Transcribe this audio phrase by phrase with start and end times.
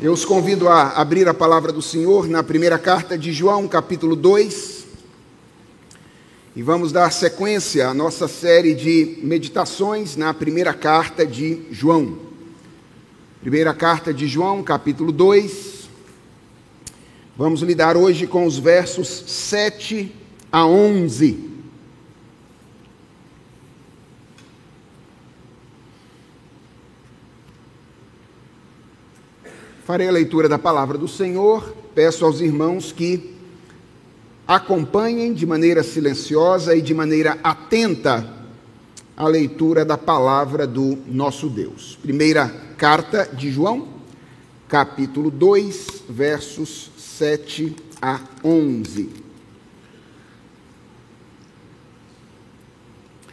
[0.00, 4.16] Eu os convido a abrir a palavra do Senhor na primeira carta de João, capítulo
[4.16, 4.86] 2.
[6.56, 12.18] E vamos dar sequência à nossa série de meditações na primeira carta de João.
[13.40, 15.88] Primeira carta de João, capítulo 2.
[17.36, 20.12] Vamos lidar hoje com os versos 7
[20.50, 21.53] a 11.
[29.84, 31.74] Farei a leitura da palavra do Senhor.
[31.94, 33.36] Peço aos irmãos que
[34.48, 38.26] acompanhem de maneira silenciosa e de maneira atenta
[39.14, 41.98] a leitura da palavra do nosso Deus.
[42.00, 43.88] Primeira carta de João,
[44.68, 49.10] capítulo 2, versos 7 a 11.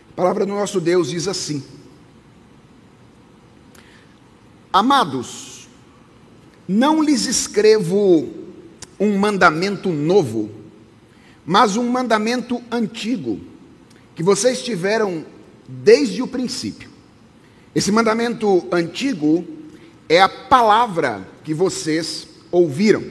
[0.10, 1.64] A palavra do nosso Deus diz assim:
[4.74, 5.61] Amados,
[6.72, 8.30] não lhes escrevo
[8.98, 10.50] um mandamento novo,
[11.46, 13.42] mas um mandamento antigo,
[14.16, 15.26] que vocês tiveram
[15.68, 16.90] desde o princípio.
[17.76, 19.46] Esse mandamento antigo
[20.08, 23.04] é a palavra que vocês ouviram.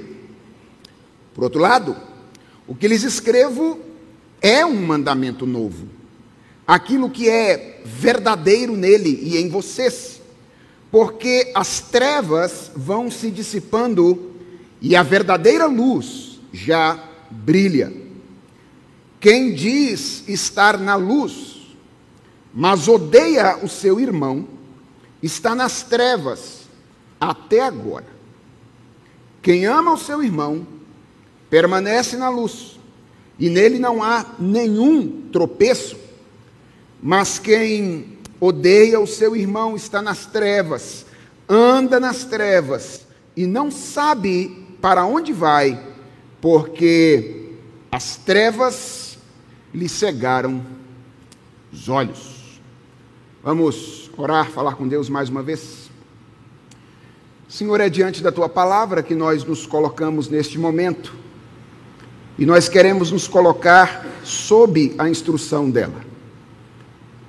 [1.35, 1.95] Por outro lado,
[2.67, 3.79] o que lhes escrevo
[4.41, 5.87] é um mandamento novo.
[6.67, 10.20] Aquilo que é verdadeiro nele e em vocês
[10.91, 14.33] porque as trevas vão se dissipando
[14.81, 16.99] e a verdadeira luz já
[17.31, 17.93] brilha.
[19.21, 21.77] Quem diz estar na luz,
[22.53, 24.49] mas odeia o seu irmão,
[25.23, 26.63] está nas trevas
[27.21, 28.07] até agora.
[29.43, 30.67] Quem ama o seu irmão,
[31.49, 32.81] permanece na luz,
[33.39, 35.97] e nele não há nenhum tropeço.
[37.03, 41.05] Mas quem odeia o seu irmão, está nas trevas,
[41.49, 45.81] anda nas trevas e não sabe para onde vai,
[46.41, 47.53] porque
[47.93, 49.19] as trevas
[49.75, 50.65] lhe cegaram
[51.73, 52.61] os olhos.
[53.43, 55.91] Vamos orar, falar com Deus mais uma vez?
[57.49, 61.13] Senhor, é diante da tua palavra que nós nos colocamos neste momento.
[62.39, 66.10] E nós queremos nos colocar sob a instrução dela.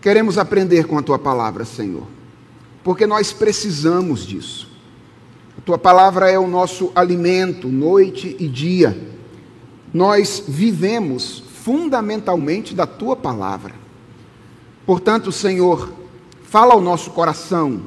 [0.01, 2.07] Queremos aprender com a tua palavra, Senhor,
[2.83, 4.67] porque nós precisamos disso.
[5.55, 8.99] A tua palavra é o nosso alimento, noite e dia.
[9.93, 13.75] Nós vivemos fundamentalmente da tua palavra.
[14.87, 15.93] Portanto, Senhor,
[16.41, 17.83] fala ao nosso coração,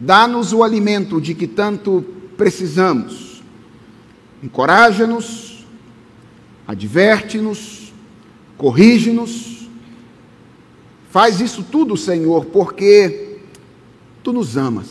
[0.00, 2.02] dá-nos o alimento de que tanto
[2.34, 3.42] precisamos.
[4.42, 5.66] Encoraja-nos,
[6.66, 7.92] adverte-nos,
[8.56, 9.51] corrige-nos
[11.12, 13.36] Faz isso tudo, Senhor, porque
[14.24, 14.86] tu nos amas.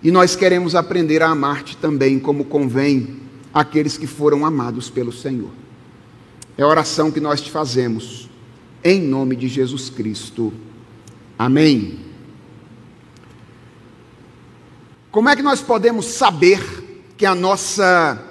[0.00, 3.16] E nós queremos aprender a amar-te também, como convém
[3.52, 5.50] aqueles que foram amados pelo Senhor.
[6.56, 8.30] É a oração que nós te fazemos,
[8.84, 10.52] em nome de Jesus Cristo.
[11.36, 11.98] Amém.
[15.10, 16.62] Como é que nós podemos saber
[17.16, 18.22] que a nossa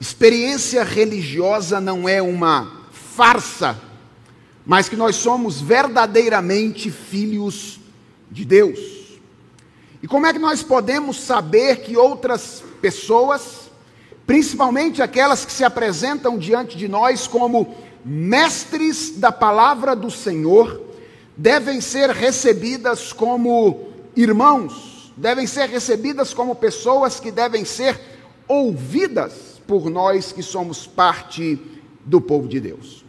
[0.00, 3.86] experiência religiosa não é uma farsa?
[4.68, 7.80] Mas que nós somos verdadeiramente filhos
[8.30, 8.78] de Deus.
[10.02, 13.70] E como é que nós podemos saber que outras pessoas,
[14.26, 17.74] principalmente aquelas que se apresentam diante de nós como
[18.04, 20.82] mestres da palavra do Senhor,
[21.34, 27.98] devem ser recebidas como irmãos, devem ser recebidas como pessoas que devem ser
[28.46, 31.58] ouvidas por nós que somos parte
[32.04, 33.07] do povo de Deus?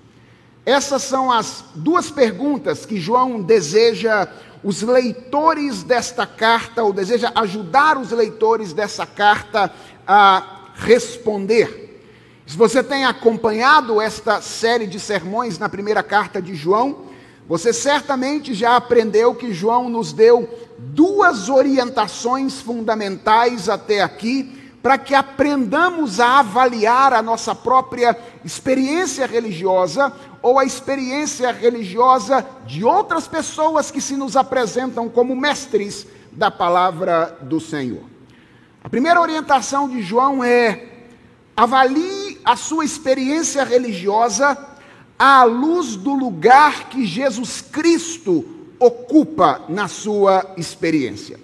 [0.69, 4.27] Essas são as duas perguntas que João deseja
[4.63, 9.73] os leitores desta carta, ou deseja ajudar os leitores dessa carta
[10.05, 11.99] a responder.
[12.45, 17.05] Se você tem acompanhado esta série de sermões na primeira carta de João,
[17.47, 20.47] você certamente já aprendeu que João nos deu
[20.77, 24.58] duas orientações fundamentais até aqui
[24.89, 30.11] para que aprendamos a avaliar a nossa própria experiência religiosa
[30.41, 37.37] ou a experiência religiosa de outras pessoas que se nos apresentam como mestres da palavra
[37.43, 38.01] do Senhor.
[38.83, 40.87] A primeira orientação de João é:
[41.55, 44.57] avalie a sua experiência religiosa
[45.19, 48.43] à luz do lugar que Jesus Cristo
[48.79, 51.39] ocupa na sua experiência.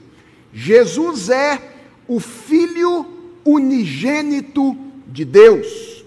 [0.51, 1.61] Jesus é
[2.07, 3.13] o Filho
[3.45, 4.75] unigênito
[5.07, 6.03] de Deus.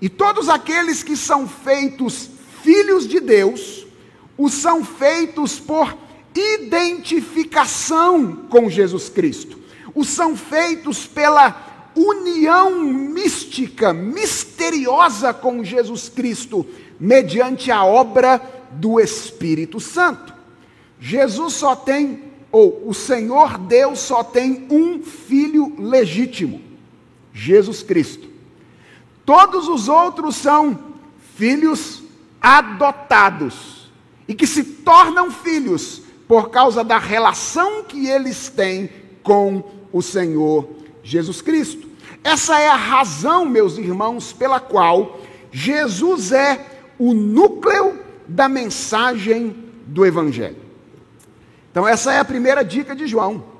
[0.00, 2.30] E todos aqueles que são feitos
[2.62, 3.86] filhos de Deus,
[4.36, 5.96] os são feitos por
[6.34, 9.60] identificação com Jesus Cristo.
[9.94, 16.66] os são feitos pela união mística, misteriosa com Jesus Cristo,
[16.98, 18.40] mediante a obra
[18.72, 20.32] do Espírito Santo.
[20.98, 26.60] Jesus só tem, ou o Senhor Deus só tem um filho legítimo,
[27.32, 28.28] Jesus Cristo.
[29.24, 30.78] Todos os outros são
[31.36, 32.02] filhos
[32.40, 33.90] adotados
[34.26, 38.90] e que se tornam filhos por causa da relação que eles têm
[39.22, 39.62] com
[39.92, 40.68] o Senhor
[41.02, 41.88] Jesus Cristo.
[42.24, 45.20] Essa é a razão, meus irmãos, pela qual
[45.50, 46.66] Jesus é
[46.98, 49.54] o núcleo da mensagem
[49.86, 50.56] do Evangelho.
[51.70, 53.51] Então, essa é a primeira dica de João.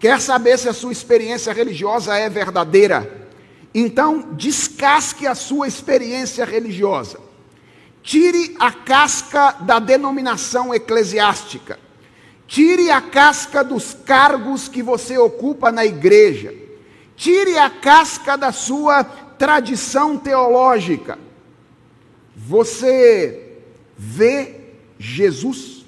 [0.00, 3.28] Quer saber se a sua experiência religiosa é verdadeira?
[3.74, 7.20] Então, descasque a sua experiência religiosa.
[8.02, 11.78] Tire a casca da denominação eclesiástica.
[12.46, 16.54] Tire a casca dos cargos que você ocupa na igreja.
[17.14, 21.18] Tire a casca da sua tradição teológica.
[22.34, 23.58] Você
[23.98, 24.60] vê
[24.98, 25.79] Jesus?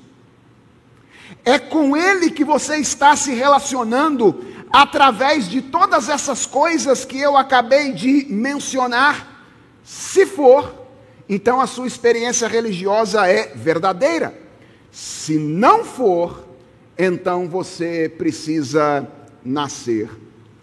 [1.44, 7.36] É com Ele que você está se relacionando através de todas essas coisas que eu
[7.36, 9.44] acabei de mencionar?
[9.82, 10.86] Se for,
[11.28, 14.38] então a sua experiência religiosa é verdadeira.
[14.90, 16.46] Se não for,
[16.96, 19.08] então você precisa
[19.44, 20.10] nascer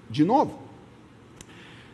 [0.09, 0.59] de novo.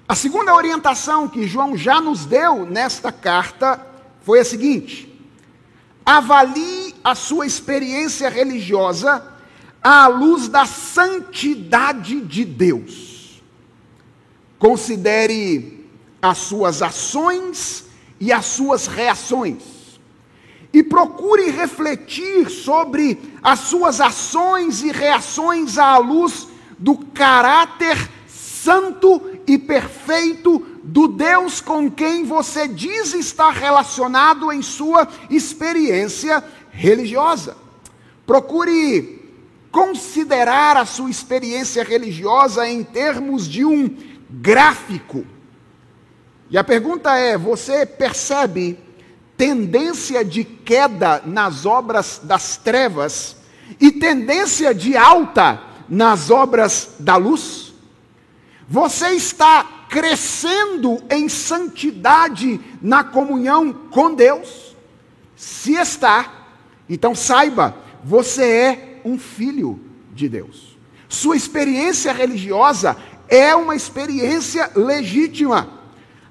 [0.08, 3.82] A segunda orientação que João já nos deu nesta carta
[4.22, 5.12] foi a seguinte:
[6.06, 9.24] avalie a sua experiência religiosa
[9.84, 13.44] à luz da santidade de Deus.
[14.58, 15.88] Considere
[16.20, 17.86] as suas ações
[18.20, 20.00] e as suas reações.
[20.74, 26.48] E procure refletir sobre as suas ações e reações à luz
[26.80, 35.08] do caráter santo e perfeito do Deus com quem você diz estar relacionado em sua
[35.30, 36.44] experiência
[36.76, 37.58] religiosa.
[38.26, 39.24] Procure
[39.72, 43.96] considerar a sua experiência religiosa em termos de um
[44.30, 45.26] gráfico.
[46.50, 48.78] E a pergunta é: você percebe
[49.38, 53.38] tendência de queda nas obras das trevas
[53.80, 57.74] e tendência de alta nas obras da luz?
[58.68, 64.76] Você está crescendo em santidade na comunhão com Deus?
[65.36, 66.45] Se está,
[66.90, 69.80] então saiba, você é um filho
[70.14, 70.78] de Deus.
[71.10, 72.96] Sua experiência religiosa
[73.28, 75.70] é uma experiência legítima.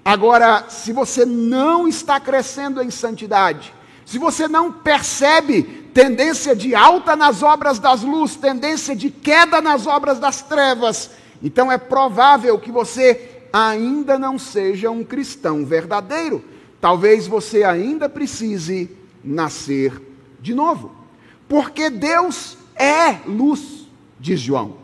[0.05, 3.75] Agora, se você não está crescendo em santidade,
[4.05, 5.63] se você não percebe
[5.95, 11.11] tendência de alta nas obras das luzes, tendência de queda nas obras das trevas,
[11.43, 16.45] então é provável que você ainda não seja um cristão verdadeiro.
[16.81, 18.91] Talvez você ainda precise
[19.23, 20.14] nascer
[20.45, 20.93] de novo.
[21.49, 23.89] Porque Deus é luz,
[24.21, 24.77] diz João.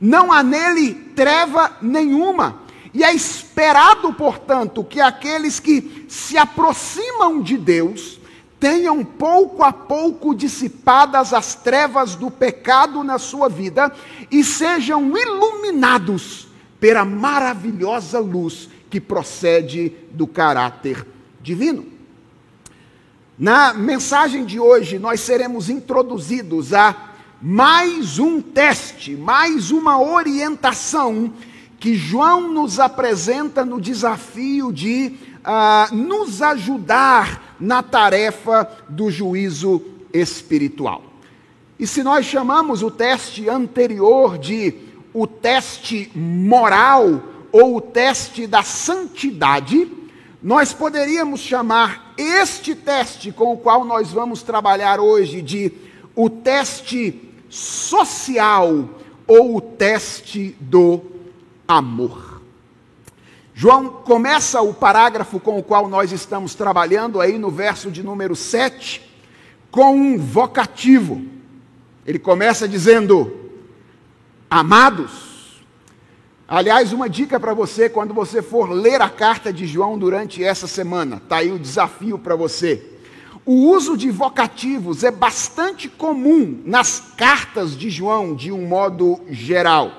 [0.00, 2.62] Não há nele treva nenhuma.
[2.94, 8.18] E é esperado, portanto, que aqueles que se aproximam de Deus
[8.58, 13.92] tenham pouco a pouco dissipadas as trevas do pecado na sua vida
[14.30, 16.48] e sejam iluminados
[16.80, 21.06] pela maravilhosa luz que procede do caráter
[21.42, 21.91] divino.
[23.42, 26.94] Na mensagem de hoje, nós seremos introduzidos a
[27.42, 31.32] mais um teste, mais uma orientação
[31.80, 39.82] que João nos apresenta no desafio de uh, nos ajudar na tarefa do juízo
[40.12, 41.02] espiritual.
[41.80, 44.72] E se nós chamamos o teste anterior de
[45.12, 47.20] o teste moral
[47.50, 49.90] ou o teste da santidade,
[50.40, 55.72] nós poderíamos chamar este teste com o qual nós vamos trabalhar hoje de
[56.14, 58.88] o teste social
[59.26, 61.00] ou o teste do
[61.66, 62.40] amor.
[63.54, 68.34] João começa o parágrafo com o qual nós estamos trabalhando aí no verso de número
[68.34, 69.02] 7
[69.70, 71.22] com um vocativo.
[72.06, 73.50] Ele começa dizendo:
[74.50, 75.31] Amados.
[76.54, 80.66] Aliás, uma dica para você quando você for ler a carta de João durante essa
[80.66, 82.90] semana, está aí o desafio para você.
[83.46, 89.92] O uso de vocativos é bastante comum nas cartas de João, de um modo geral.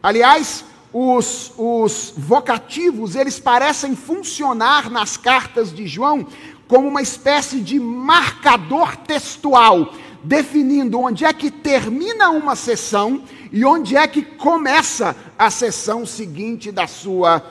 [0.00, 6.28] Aliás, os, os vocativos, eles parecem funcionar nas cartas de João
[6.68, 13.22] como uma espécie de marcador textual definindo onde é que termina uma sessão
[13.52, 17.42] e onde é que começa a sessão seguinte da sua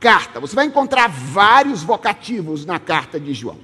[0.00, 0.40] carta.
[0.40, 3.58] Você vai encontrar vários vocativos na carta de João.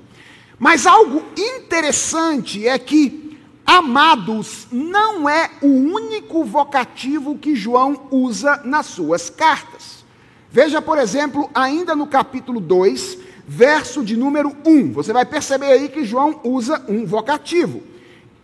[0.59, 8.87] Mas algo interessante é que amados não é o único vocativo que João usa nas
[8.87, 10.04] suas cartas.
[10.50, 14.92] Veja, por exemplo, ainda no capítulo 2, verso de número 1.
[14.92, 17.83] Você vai perceber aí que João usa um vocativo.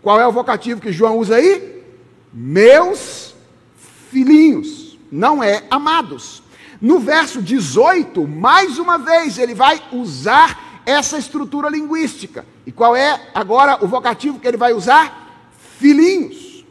[0.02, 1.83] Qual é o vocativo que João usa aí?
[2.33, 3.35] Meus
[4.11, 6.43] filhinhos, não é amados.
[6.81, 12.47] No verso 18, mais uma vez, ele vai usar essa estrutura linguística.
[12.64, 15.50] E qual é agora o vocativo que ele vai usar?
[15.78, 16.64] Filhinhos.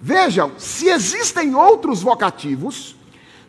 [0.00, 2.96] Vejam, se existem outros vocativos,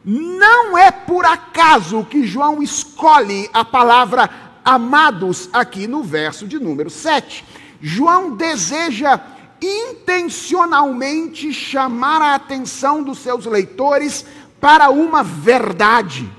[0.03, 4.29] não é por acaso que João escolhe a palavra
[4.65, 7.45] amados aqui no verso de número 7.
[7.81, 9.19] João deseja
[9.61, 14.25] intencionalmente chamar a atenção dos seus leitores
[14.59, 16.29] para uma verdade.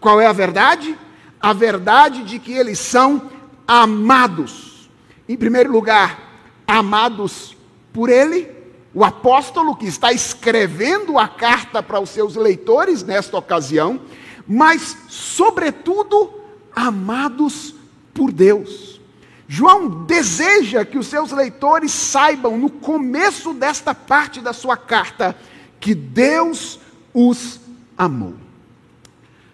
[0.00, 0.96] Qual é a verdade?
[1.40, 3.30] A verdade de que eles são
[3.66, 4.90] amados.
[5.28, 6.18] Em primeiro lugar,
[6.66, 7.56] amados
[7.92, 8.48] por Ele,
[8.92, 14.00] o apóstolo que está escrevendo a carta para os seus leitores nesta ocasião,
[14.46, 16.34] mas, sobretudo,
[16.74, 17.74] amados
[18.12, 18.89] por Deus.
[19.52, 25.36] João deseja que os seus leitores saibam, no começo desta parte da sua carta,
[25.80, 26.78] que Deus
[27.12, 27.58] os
[27.98, 28.34] amou.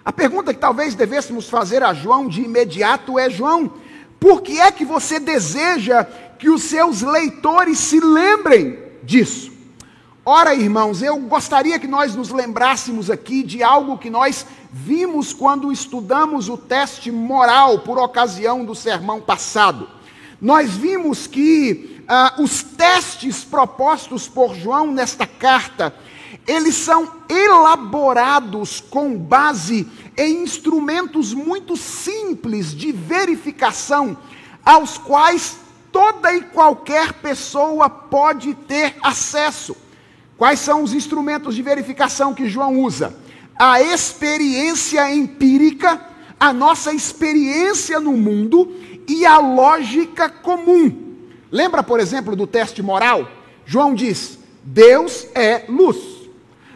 [0.05, 3.73] A pergunta que talvez devêssemos fazer a João de imediato é: João,
[4.21, 9.51] por que é que você deseja que os seus leitores se lembrem disso?
[10.29, 15.71] Ora, irmãos, eu gostaria que nós nos lembrássemos aqui de algo que nós vimos quando
[15.71, 19.89] estudamos o teste moral por ocasião do sermão passado.
[20.41, 25.95] Nós vimos que ah, os testes propostos por João nesta carta
[26.45, 34.17] eles são elaborados com base em instrumentos muito simples de verificação,
[34.65, 35.57] aos quais
[35.93, 39.86] toda e qualquer pessoa pode ter acesso.
[40.37, 43.15] Quais são os instrumentos de verificação que João usa?
[43.59, 46.01] A experiência empírica,
[46.39, 48.71] a nossa experiência no mundo
[49.09, 51.15] e a lógica comum.
[51.51, 53.27] Lembra, por exemplo, do teste moral?
[53.65, 55.97] João diz: Deus é luz.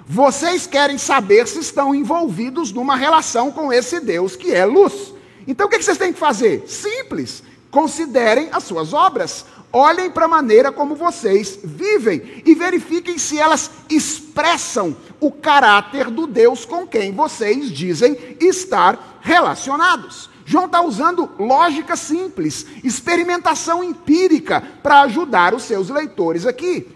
[0.07, 5.13] Vocês querem saber se estão envolvidos numa relação com esse Deus que é luz.
[5.47, 6.65] Então o que vocês têm que fazer?
[6.67, 7.43] Simples.
[7.71, 9.45] Considerem as suas obras.
[9.73, 16.27] Olhem para a maneira como vocês vivem e verifiquem se elas expressam o caráter do
[16.27, 20.29] Deus com quem vocês dizem estar relacionados.
[20.45, 26.89] João está usando lógica simples, experimentação empírica para ajudar os seus leitores aqui.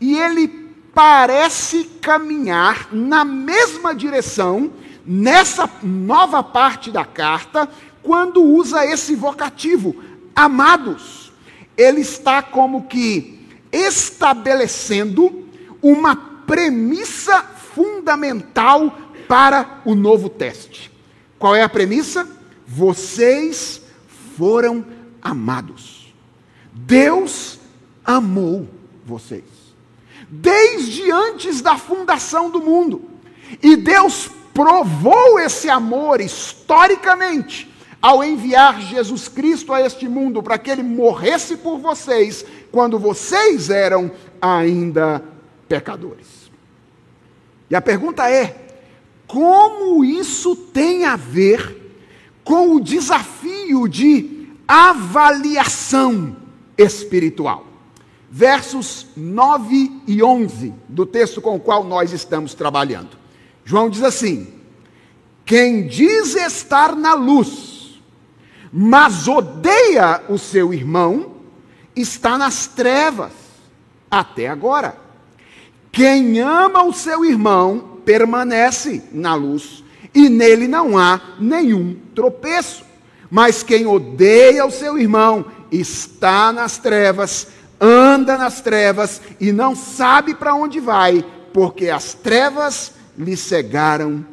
[0.00, 0.46] E ele
[0.94, 4.72] parece caminhar na mesma direção
[5.04, 7.68] nessa nova parte da carta,
[8.02, 9.96] quando usa esse vocativo,
[10.34, 11.21] amados.
[11.82, 15.48] Ele está como que estabelecendo
[15.80, 20.92] uma premissa fundamental para o novo teste.
[21.38, 22.28] Qual é a premissa?
[22.66, 23.80] Vocês
[24.36, 24.84] foram
[25.20, 26.14] amados.
[26.72, 27.58] Deus
[28.04, 28.68] amou
[29.04, 29.62] vocês
[30.34, 33.02] desde antes da fundação do mundo.
[33.62, 37.70] E Deus provou esse amor historicamente
[38.02, 43.70] ao enviar Jesus Cristo a este mundo para que ele morresse por vocês quando vocês
[43.70, 45.22] eram ainda
[45.68, 46.50] pecadores.
[47.70, 48.74] E a pergunta é:
[49.26, 51.94] como isso tem a ver
[52.42, 56.36] com o desafio de avaliação
[56.76, 57.72] espiritual?
[58.34, 63.10] versos 9 e 11 do texto com o qual nós estamos trabalhando.
[63.62, 64.48] João diz assim:
[65.44, 67.71] Quem diz estar na luz,
[68.72, 71.32] mas odeia o seu irmão,
[71.94, 73.32] está nas trevas
[74.10, 74.96] até agora.
[75.90, 82.84] Quem ama o seu irmão permanece na luz, e nele não há nenhum tropeço.
[83.30, 87.48] Mas quem odeia o seu irmão está nas trevas
[87.82, 94.24] anda nas trevas e não sabe para onde vai, porque as trevas lhe cegaram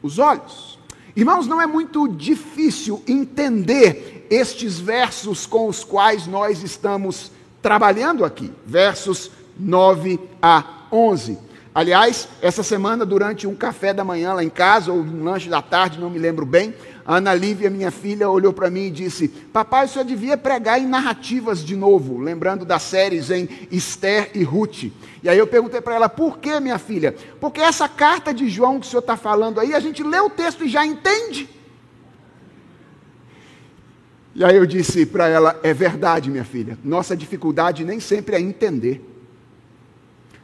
[0.00, 0.71] os olhos.
[1.14, 8.50] Irmãos, não é muito difícil entender estes versos com os quais nós estamos trabalhando aqui,
[8.64, 11.38] versos 9 a 11.
[11.74, 15.62] Aliás, essa semana, durante um café da manhã lá em casa, ou um lanche da
[15.62, 16.74] tarde, não me lembro bem,
[17.04, 20.78] a Ana Lívia, minha filha, olhou para mim e disse: Papai, o senhor devia pregar
[20.78, 24.92] em narrativas de novo, lembrando das séries em Esther e Ruth.
[25.22, 27.14] E aí eu perguntei para ela: Por que, minha filha?
[27.40, 30.28] Porque essa carta de João que o senhor está falando aí, a gente lê o
[30.28, 31.48] texto e já entende.
[34.34, 38.40] E aí eu disse para ela: É verdade, minha filha, nossa dificuldade nem sempre é
[38.40, 39.11] entender.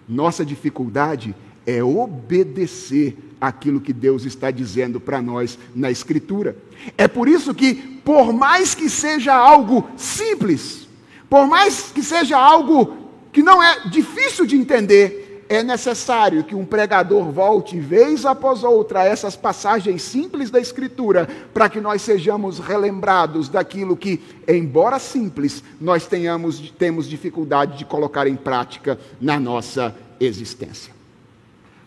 [0.08, 1.34] Nossa dificuldade
[1.66, 6.56] é obedecer aquilo que Deus está dizendo para nós na Escritura.
[6.96, 10.88] É por isso que, por mais que seja algo simples,
[11.28, 12.96] por mais que seja algo
[13.32, 19.00] que não é difícil de entender, é necessário que um pregador volte vez após outra
[19.00, 25.64] a essas passagens simples da Escritura, para que nós sejamos relembrados daquilo que, embora simples,
[25.80, 30.92] nós tenhamos, temos dificuldade de colocar em prática na nossa existência.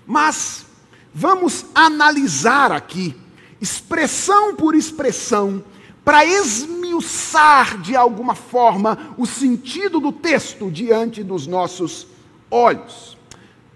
[0.07, 0.65] Mas
[1.13, 3.15] vamos analisar aqui,
[3.61, 5.63] expressão por expressão,
[6.03, 12.07] para esmiuçar de alguma forma o sentido do texto diante dos nossos
[12.49, 13.20] olhos.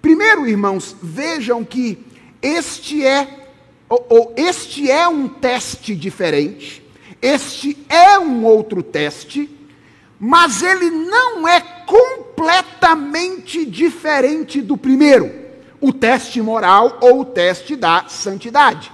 [0.06, 1.98] Primeiro, irmãos, vejam que
[2.40, 3.28] este é
[3.90, 6.86] ou, ou, este é um teste diferente,
[7.20, 9.50] este é um outro teste,
[10.20, 15.34] mas ele não é completamente diferente do primeiro,
[15.82, 18.92] o teste moral ou o teste da santidade.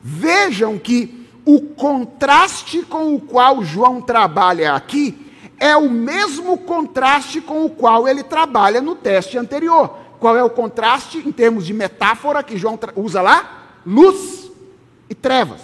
[0.00, 5.26] Vejam que o contraste com o qual João trabalha aqui
[5.58, 10.01] é o mesmo contraste com o qual ele trabalha no teste anterior.
[10.22, 13.80] Qual é o contraste em termos de metáfora que João usa lá?
[13.84, 14.52] Luz
[15.10, 15.60] e trevas.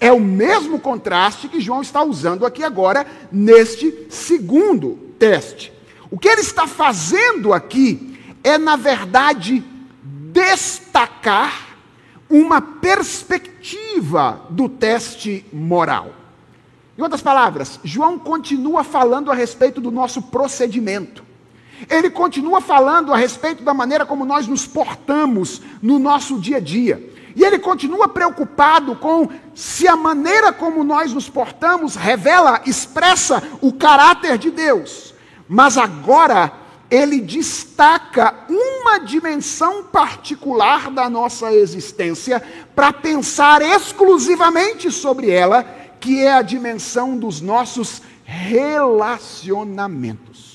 [0.00, 5.72] É o mesmo contraste que João está usando aqui agora, neste segundo teste.
[6.10, 9.62] O que ele está fazendo aqui é, na verdade,
[10.32, 11.76] destacar
[12.28, 16.12] uma perspectiva do teste moral.
[16.98, 21.30] Em outras palavras, João continua falando a respeito do nosso procedimento.
[21.88, 26.60] Ele continua falando a respeito da maneira como nós nos portamos no nosso dia a
[26.60, 27.10] dia.
[27.34, 33.72] E ele continua preocupado com se a maneira como nós nos portamos revela, expressa o
[33.72, 35.14] caráter de Deus.
[35.48, 36.52] Mas agora
[36.90, 42.42] ele destaca uma dimensão particular da nossa existência
[42.74, 45.64] para pensar exclusivamente sobre ela,
[45.98, 50.51] que é a dimensão dos nossos relacionamentos.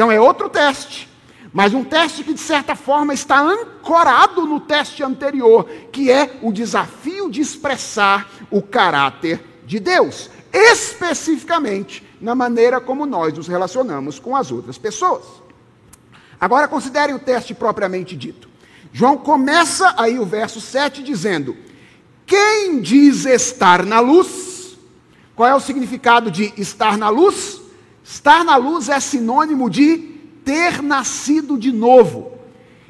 [0.00, 1.10] Então é outro teste
[1.52, 6.52] mas um teste que, de certa forma, está ancorado no teste anterior, que é o
[6.52, 14.34] desafio de expressar o caráter de Deus, especificamente na maneira como nós nos relacionamos com
[14.34, 15.24] as outras pessoas.
[16.40, 18.48] Agora, considerem o teste propriamente dito.
[18.92, 21.54] João começa aí o verso 7 dizendo:
[22.24, 24.78] Quem diz estar na luz,
[25.36, 27.59] qual é o significado de estar na luz?
[28.12, 29.98] Estar na luz é sinônimo de
[30.44, 32.32] ter nascido de novo.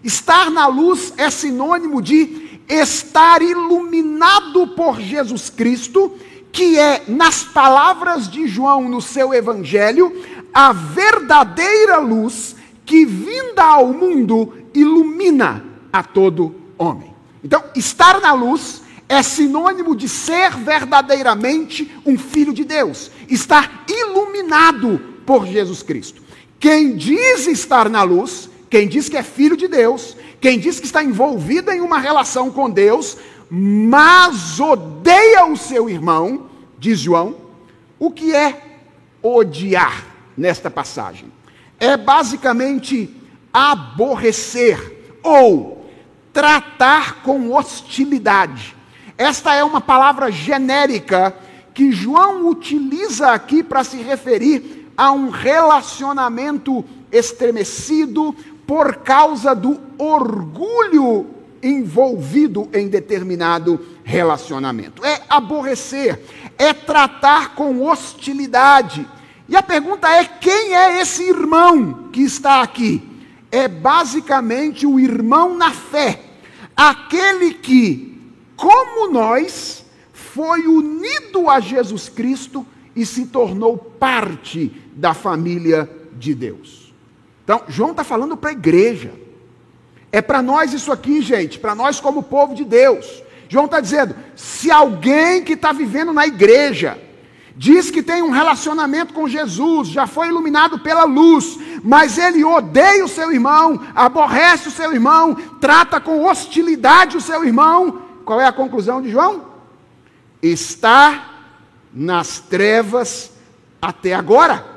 [0.02, 6.16] Estar na luz é sinônimo de estar iluminado por Jesus Cristo,
[6.50, 10.10] que é, nas palavras de João no seu evangelho,
[10.54, 12.56] a verdadeira luz
[12.86, 17.14] que, vinda ao mundo, ilumina a todo homem.
[17.44, 25.09] Então, estar na luz é sinônimo de ser verdadeiramente um filho de Deus, estar iluminado
[25.26, 26.22] por Jesus Cristo.
[26.58, 30.86] Quem diz estar na luz, quem diz que é filho de Deus, quem diz que
[30.86, 33.16] está envolvido em uma relação com Deus,
[33.50, 37.36] mas odeia o seu irmão, diz João,
[37.98, 38.78] o que é
[39.22, 40.06] odiar
[40.36, 41.32] nesta passagem?
[41.78, 43.14] É basicamente
[43.52, 45.90] aborrecer ou
[46.32, 48.76] tratar com hostilidade.
[49.18, 51.34] Esta é uma palavra genérica
[51.74, 58.36] que João utiliza aqui para se referir a um relacionamento estremecido
[58.66, 61.26] por causa do orgulho
[61.62, 65.02] envolvido em determinado relacionamento.
[65.02, 66.20] É aborrecer,
[66.58, 69.08] é tratar com hostilidade.
[69.48, 73.02] E a pergunta é: quem é esse irmão que está aqui?
[73.50, 76.20] É basicamente o irmão na fé,
[76.76, 78.20] aquele que,
[78.54, 79.82] como nós,
[80.12, 86.92] foi unido a Jesus Cristo e se tornou parte da família de Deus.
[87.42, 89.12] Então, João está falando para a igreja.
[90.12, 93.22] É para nós isso aqui, gente, para nós como povo de Deus.
[93.48, 96.98] João está dizendo: se alguém que está vivendo na igreja,
[97.56, 103.02] diz que tem um relacionamento com Jesus, já foi iluminado pela luz, mas ele odeia
[103.02, 108.02] o seu irmão, aborrece o seu irmão, trata com hostilidade o seu irmão.
[108.24, 109.46] Qual é a conclusão de João?
[110.42, 111.30] Está
[111.92, 113.30] nas trevas
[113.80, 114.69] até agora.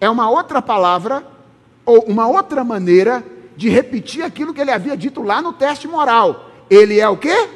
[0.00, 1.26] É uma outra palavra,
[1.84, 3.24] ou uma outra maneira
[3.56, 6.50] de repetir aquilo que ele havia dito lá no teste moral.
[6.68, 7.48] Ele é o quê?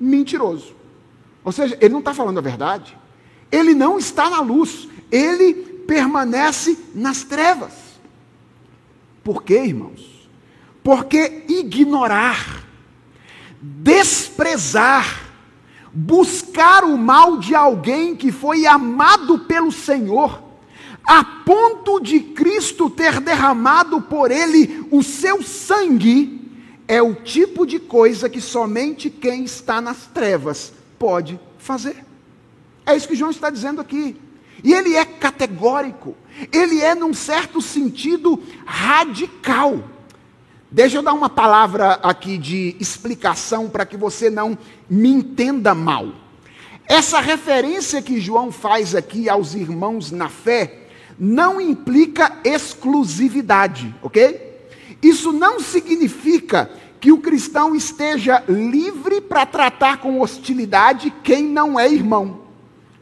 [0.00, 0.74] Mentiroso.
[1.44, 2.96] Ou seja, ele não está falando a verdade.
[3.52, 4.88] Ele não está na luz.
[5.10, 5.54] Ele
[5.86, 7.72] permanece nas trevas.
[9.22, 10.28] Por quê, irmãos?
[10.82, 12.62] Porque ignorar,
[13.60, 15.22] desprezar,
[15.92, 20.42] buscar o mal de alguém que foi amado pelo Senhor,
[21.06, 26.40] a ponto de Cristo ter derramado por ele o seu sangue,
[26.88, 32.04] é o tipo de coisa que somente quem está nas trevas pode fazer.
[32.86, 34.16] É isso que João está dizendo aqui.
[34.62, 36.16] E ele é categórico,
[36.50, 39.90] ele é, num certo sentido, radical.
[40.70, 46.12] Deixa eu dar uma palavra aqui de explicação para que você não me entenda mal.
[46.86, 50.83] Essa referência que João faz aqui aos irmãos na fé
[51.18, 54.52] não implica exclusividade, ok?
[55.02, 61.86] Isso não significa que o cristão esteja livre para tratar com hostilidade quem não é
[61.90, 62.44] irmão.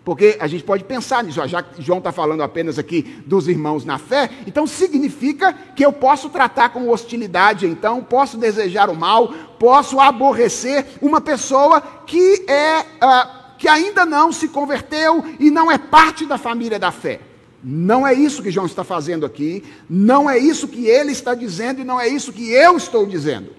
[0.04, 3.84] Porque a gente pode pensar nisso, já que João está falando apenas aqui dos irmãos
[3.84, 9.32] na fé, então significa que eu posso tratar com hostilidade, então, posso desejar o mal,
[9.60, 15.78] posso aborrecer uma pessoa que é uh, que ainda não se converteu e não é
[15.78, 17.20] parte da família da fé.
[17.62, 21.80] Não é isso que João está fazendo aqui, não é isso que ele está dizendo
[21.80, 23.50] e não é isso que eu estou dizendo.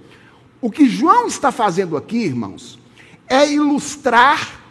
[0.61, 2.79] O que João está fazendo aqui, irmãos,
[3.29, 4.61] é ilustrar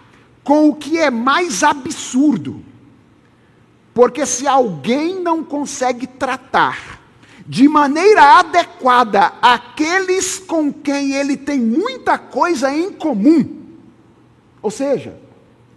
[0.45, 2.63] com o que é mais absurdo.
[3.95, 7.01] Porque se alguém não consegue tratar
[7.47, 13.63] de maneira adequada aqueles com quem ele tem muita coisa em comum,
[14.61, 15.19] ou seja,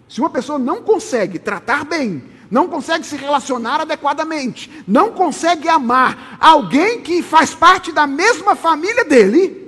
[0.07, 6.37] se uma pessoa não consegue tratar bem, não consegue se relacionar adequadamente, não consegue amar
[6.39, 9.65] alguém que faz parte da mesma família dele,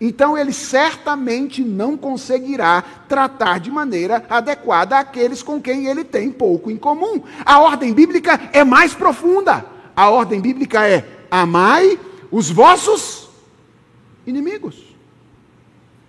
[0.00, 6.70] então ele certamente não conseguirá tratar de maneira adequada aqueles com quem ele tem pouco
[6.70, 7.22] em comum.
[7.44, 9.66] A ordem bíblica é mais profunda.
[9.96, 11.98] A ordem bíblica é: amai
[12.30, 13.28] os vossos
[14.24, 14.96] inimigos.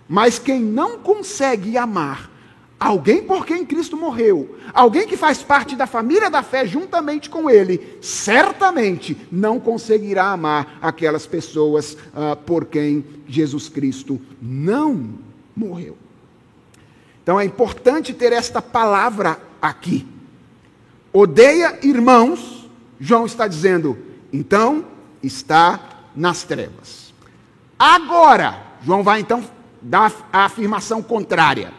[0.08, 2.29] Mas quem não consegue amar
[2.80, 7.50] Alguém por quem Cristo morreu, alguém que faz parte da família da fé juntamente com
[7.50, 15.10] Ele, certamente não conseguirá amar aquelas pessoas uh, por quem Jesus Cristo não
[15.54, 15.98] morreu.
[17.22, 20.08] Então é importante ter esta palavra aqui.
[21.12, 22.66] Odeia irmãos,
[22.98, 23.98] João está dizendo,
[24.32, 24.86] então
[25.22, 27.12] está nas trevas.
[27.78, 29.44] Agora, João vai então
[29.82, 31.78] dar a afirmação contrária.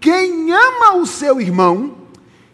[0.00, 1.94] Quem ama o seu irmão,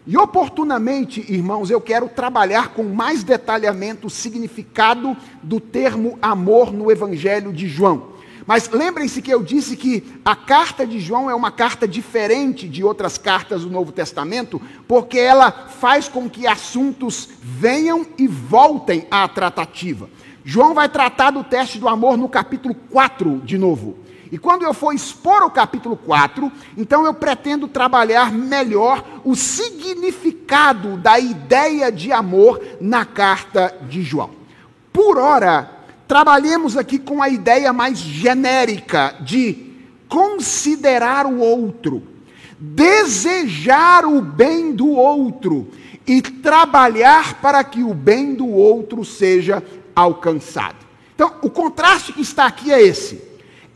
[0.05, 6.91] e oportunamente, irmãos, eu quero trabalhar com mais detalhamento o significado do termo amor no
[6.91, 8.17] Evangelho de João.
[8.45, 12.83] Mas lembrem-se que eu disse que a carta de João é uma carta diferente de
[12.83, 19.25] outras cartas do Novo Testamento, porque ela faz com que assuntos venham e voltem à
[19.27, 20.09] tratativa.
[20.43, 23.97] João vai tratar do teste do amor no capítulo 4 de novo.
[24.31, 30.97] E quando eu for expor o capítulo 4, então eu pretendo trabalhar melhor o significado
[30.97, 34.31] da ideia de amor na carta de João.
[34.91, 35.69] Por ora,
[36.07, 39.73] trabalhemos aqui com a ideia mais genérica de
[40.09, 42.03] considerar o outro,
[42.59, 45.69] desejar o bem do outro
[46.05, 49.63] e trabalhar para que o bem do outro seja
[49.95, 50.85] alcançado.
[51.13, 53.26] Então, o contraste que está aqui é esse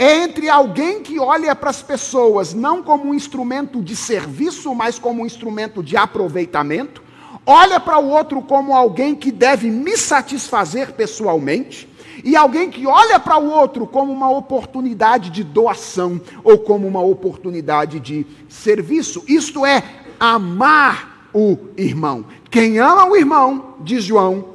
[0.02, 4.98] é entre alguém que olha para as pessoas não como um instrumento de serviço, mas
[4.98, 7.04] como um instrumento de aproveitamento,
[7.46, 11.88] olha para o outro como alguém que deve me satisfazer pessoalmente,
[12.24, 17.02] e alguém que olha para o outro como uma oportunidade de doação ou como uma
[17.02, 19.24] oportunidade de serviço.
[19.28, 19.84] Isto é,
[20.20, 22.26] amar o irmão.
[22.50, 24.46] Quem ama o irmão, diz João,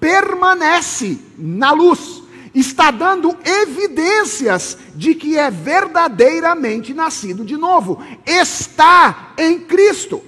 [0.00, 2.15] permanece na luz
[2.60, 8.02] está dando evidências de que é verdadeiramente nascido de novo.
[8.24, 10.22] Está em Cristo.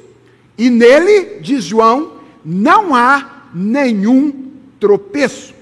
[0.56, 5.54] E nele, diz João, não há nenhum tropeço.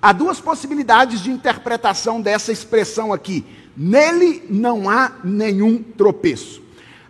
[0.00, 3.44] Há duas possibilidades de interpretação dessa expressão aqui.
[3.76, 6.60] Nele não há nenhum tropeço.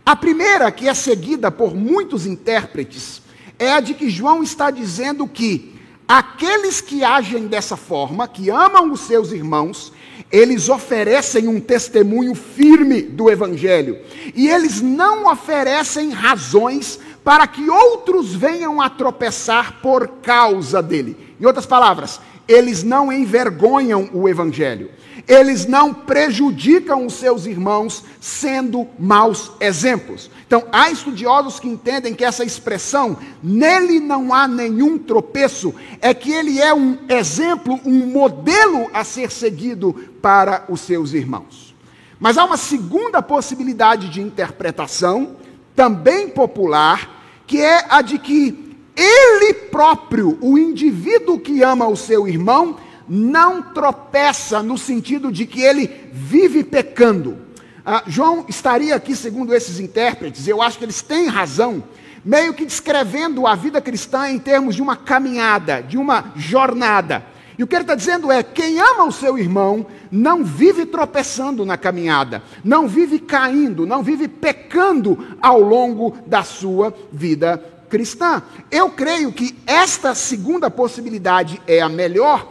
[0.04, 3.22] A primeira, que é seguida por muitos intérpretes,
[3.58, 5.71] é a de que João está dizendo que
[6.18, 9.92] aqueles que agem dessa forma, que amam os seus irmãos,
[10.30, 13.98] eles oferecem um testemunho firme do Evangelho.
[14.34, 21.16] E eles não oferecem razões para que outros venham a tropeçar por causa dele.
[21.40, 24.90] Em outras palavras, eles não envergonham o Evangelho.
[25.28, 30.30] Eles não prejudicam os seus irmãos sendo maus exemplos.
[30.46, 36.32] Então, há estudiosos que entendem que essa expressão, nele não há nenhum tropeço, é que
[36.32, 41.74] ele é um exemplo, um modelo a ser seguido para os seus irmãos.
[42.18, 45.36] Mas há uma segunda possibilidade de interpretação,
[45.74, 48.61] também popular, que é a de que
[48.96, 52.76] ele próprio, o indivíduo que ama o seu irmão,
[53.08, 57.38] não tropeça no sentido de que ele vive pecando.
[57.84, 61.82] Ah, João estaria aqui, segundo esses intérpretes, eu acho que eles têm razão,
[62.24, 67.24] meio que descrevendo a vida cristã em termos de uma caminhada, de uma jornada.
[67.58, 71.66] E o que ele está dizendo é: quem ama o seu irmão não vive tropeçando
[71.66, 78.42] na caminhada, não vive caindo, não vive pecando ao longo da sua vida cristã.
[78.70, 82.50] Eu creio que esta segunda possibilidade é a melhor,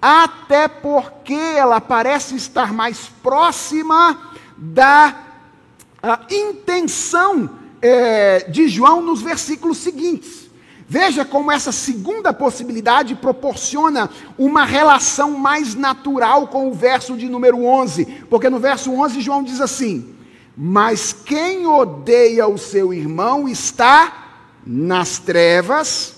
[0.00, 4.18] até porque ela parece estar mais próxima
[4.58, 5.14] da
[6.28, 7.48] intenção
[7.80, 10.50] é, de João nos versículos seguintes.
[10.88, 17.64] Veja como essa segunda possibilidade proporciona uma relação mais natural com o verso de número
[17.64, 20.12] 11, porque no verso 11 João diz assim:
[20.56, 24.21] Mas quem odeia o seu irmão está
[24.66, 26.16] nas trevas,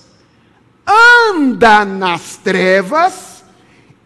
[0.87, 3.43] anda nas trevas,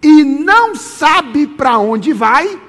[0.02, 2.60] e não sabe para onde vai,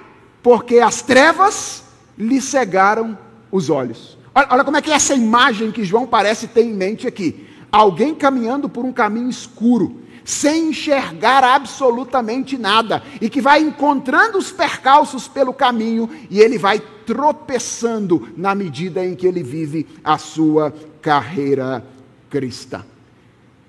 [0.42, 1.84] porque as trevas
[2.18, 3.16] lhe cegaram
[3.52, 4.18] os olhos.
[4.34, 7.46] Olha, olha, como é que é essa imagem que João parece ter em mente aqui.
[7.70, 14.50] Alguém caminhando por um caminho escuro, sem enxergar absolutamente nada, e que vai encontrando os
[14.50, 20.72] percalços pelo caminho, e ele vai tropeçando na medida em que ele vive a sua
[21.00, 21.84] carreira
[22.28, 22.84] cristã.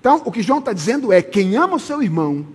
[0.00, 2.46] Então, o que João está dizendo é: quem ama o seu irmão,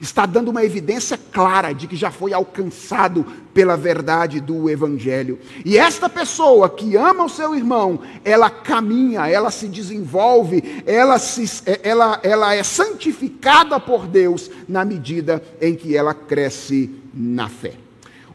[0.00, 5.38] está dando uma evidência clara de que já foi alcançado pela verdade do Evangelho.
[5.64, 11.62] E esta pessoa que ama o seu irmão, ela caminha, ela se desenvolve, ela, se,
[11.82, 17.74] ela, ela é santificada por Deus na medida em que ela cresce na fé.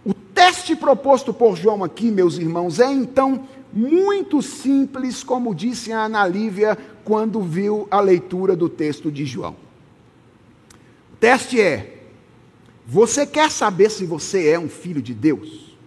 [0.04, 6.06] O teste proposto por João aqui, meus irmãos, é então muito simples, como disse a
[6.06, 9.56] Ana Lívia quando viu a leitura do texto de João
[11.20, 11.98] teste é:
[12.86, 15.78] você quer saber se você é um filho de Deus?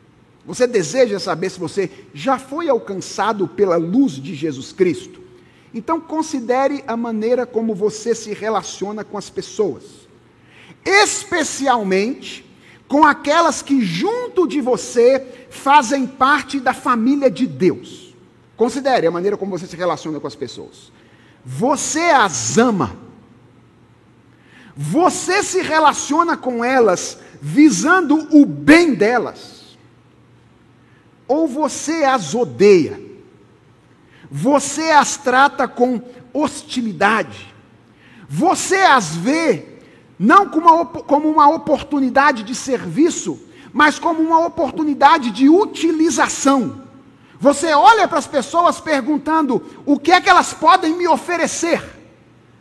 [0.44, 5.20] Você deseja saber se você já foi alcançado pela luz de Jesus Cristo?
[5.72, 9.84] Então considere a maneira como você se relaciona com as pessoas,
[10.84, 12.44] especialmente
[12.92, 18.14] com aquelas que junto de você fazem parte da família de Deus.
[18.54, 20.92] Considere a maneira como você se relaciona com as pessoas.
[21.42, 22.94] Você as ama
[24.76, 29.76] você se relaciona com elas visando o bem delas?
[31.26, 33.00] Ou você as odeia?
[34.30, 36.02] Você as trata com
[36.32, 37.54] hostilidade?
[38.28, 39.71] Você as vê
[40.22, 43.40] não como uma, como uma oportunidade de serviço,
[43.72, 46.82] mas como uma oportunidade de utilização?
[47.40, 51.82] Você olha para as pessoas perguntando o que é que elas podem me oferecer,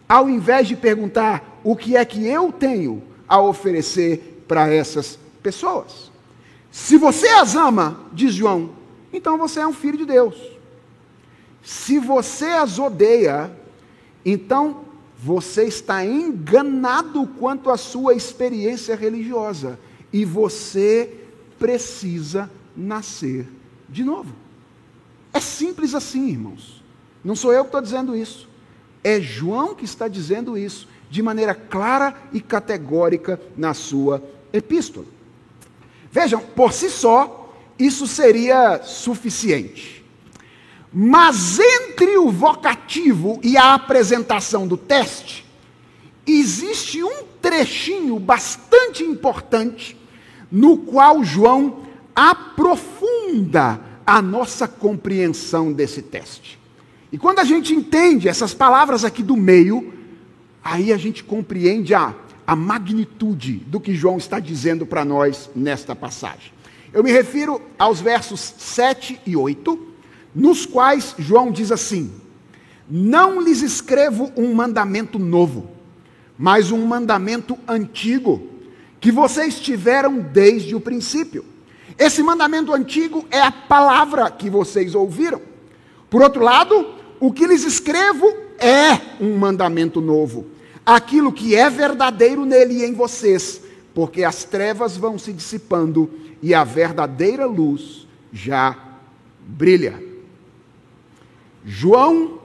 [0.09, 6.11] ao invés de perguntar o que é que eu tenho a oferecer para essas pessoas.
[6.71, 8.71] Se você as ama, diz João,
[9.13, 10.35] então você é um filho de Deus.
[11.61, 13.55] Se você as odeia,
[14.25, 14.90] então
[15.21, 19.79] você está enganado quanto à sua experiência religiosa
[20.11, 21.15] e você
[21.59, 23.47] precisa nascer
[23.87, 24.33] de novo.
[25.31, 26.83] É simples assim, irmãos.
[27.23, 28.49] Não sou eu que estou dizendo isso.
[29.03, 35.05] É João que está dizendo isso de maneira clara e categórica na sua epístola.
[36.11, 40.00] Vejam, por si só, isso seria suficiente.
[40.93, 45.45] Mas entre o vocativo e a apresentação do teste,
[46.27, 49.97] existe um trechinho bastante importante
[50.51, 56.59] no qual João aprofunda a nossa compreensão desse teste.
[57.11, 59.93] E quando a gente entende essas palavras aqui do meio,
[60.63, 62.13] aí a gente compreende a,
[62.45, 66.51] a magnitude do que João está dizendo para nós nesta passagem.
[66.91, 69.90] Eu me refiro aos versos 7 e 8,
[70.33, 72.11] nos quais João diz assim:
[72.89, 75.69] Não lhes escrevo um mandamento novo,
[76.37, 78.47] mas um mandamento antigo,
[78.99, 81.45] que vocês tiveram desde o princípio.
[81.97, 85.41] Esse mandamento antigo é a palavra que vocês ouviram.
[86.09, 88.25] Por outro lado, o que lhes escrevo
[88.57, 90.47] é um mandamento novo,
[90.85, 93.61] aquilo que é verdadeiro nele e em vocês,
[93.93, 96.09] porque as trevas vão se dissipando
[96.41, 98.77] e a verdadeira luz já
[99.39, 100.10] brilha.
[101.65, 102.39] João,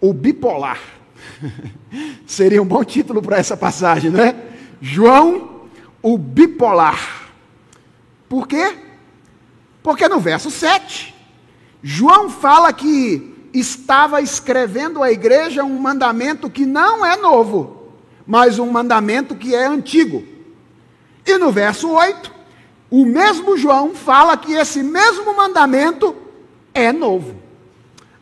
[0.00, 0.80] o bipolar.
[2.26, 4.34] Seria um bom título para essa passagem, não é?
[4.80, 5.66] João,
[6.02, 7.30] o bipolar.
[8.28, 8.76] Por quê?
[9.82, 11.14] Porque no verso 7,
[11.82, 17.94] João fala que estava escrevendo à igreja um mandamento que não é novo,
[18.26, 20.22] mas um mandamento que é antigo.
[21.26, 22.32] E no verso 8,
[22.90, 26.14] o mesmo João fala que esse mesmo mandamento
[26.74, 27.36] é novo.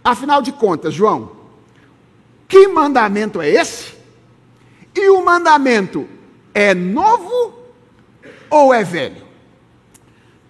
[0.09, 1.33] Afinal de contas, João,
[2.49, 3.93] que mandamento é esse?
[4.95, 6.09] E o mandamento
[6.55, 7.53] é novo
[8.49, 9.23] ou é velho?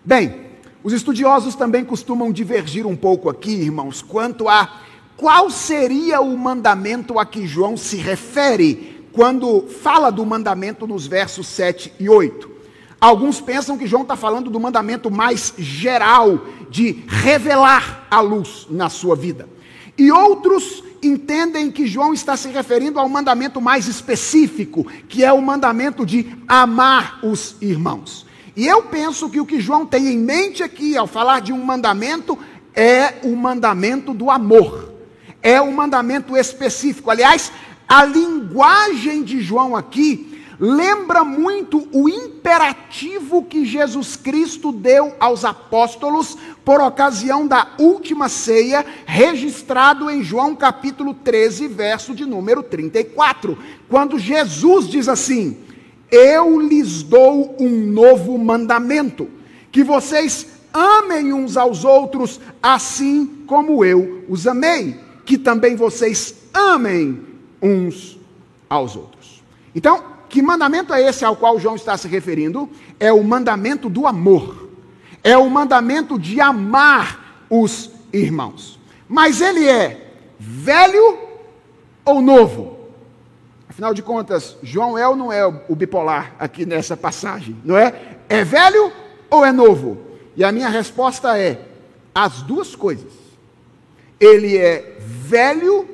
[0.04, 0.46] Bem,
[0.84, 4.80] os estudiosos também costumam divergir um pouco aqui, irmãos, quanto a
[5.16, 11.48] qual seria o mandamento a que João se refere quando fala do mandamento nos versos
[11.48, 12.57] 7 e 8.
[13.00, 18.90] Alguns pensam que João está falando do mandamento mais geral de revelar a luz na
[18.90, 19.48] sua vida.
[19.96, 25.40] E outros entendem que João está se referindo ao mandamento mais específico, que é o
[25.40, 28.26] mandamento de amar os irmãos.
[28.56, 31.64] E eu penso que o que João tem em mente aqui, ao falar de um
[31.64, 32.36] mandamento,
[32.74, 34.92] é o mandamento do amor.
[35.40, 37.10] É o mandamento específico.
[37.10, 37.52] Aliás,
[37.86, 46.36] a linguagem de João aqui lembra muito o imperativo que Jesus Cristo deu aos apóstolos
[46.64, 53.56] por ocasião da última ceia, registrado em João capítulo 13, verso de número 34,
[53.88, 55.56] quando Jesus diz assim:
[56.10, 59.28] Eu lhes dou um novo mandamento,
[59.70, 67.20] que vocês amem uns aos outros, assim como eu os amei, que também vocês amem
[67.62, 68.18] uns
[68.68, 69.42] aos outros.
[69.74, 72.68] Então, que mandamento é esse ao qual João está se referindo?
[73.00, 74.68] É o mandamento do amor.
[75.22, 78.78] É o mandamento de amar os irmãos.
[79.08, 81.18] Mas ele é velho
[82.04, 82.78] ou novo?
[83.68, 87.56] Afinal de contas, João é ou não é o bipolar aqui nessa passagem?
[87.64, 88.18] Não é?
[88.28, 88.92] É velho
[89.30, 89.98] ou é novo?
[90.36, 91.60] E a minha resposta é:
[92.14, 93.12] as duas coisas.
[94.20, 95.88] Ele é velho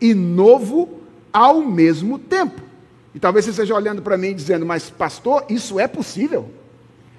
[0.00, 1.00] e novo
[1.32, 2.62] ao mesmo tempo.
[3.14, 6.50] E talvez você esteja olhando para mim dizendo, mas pastor, isso é possível?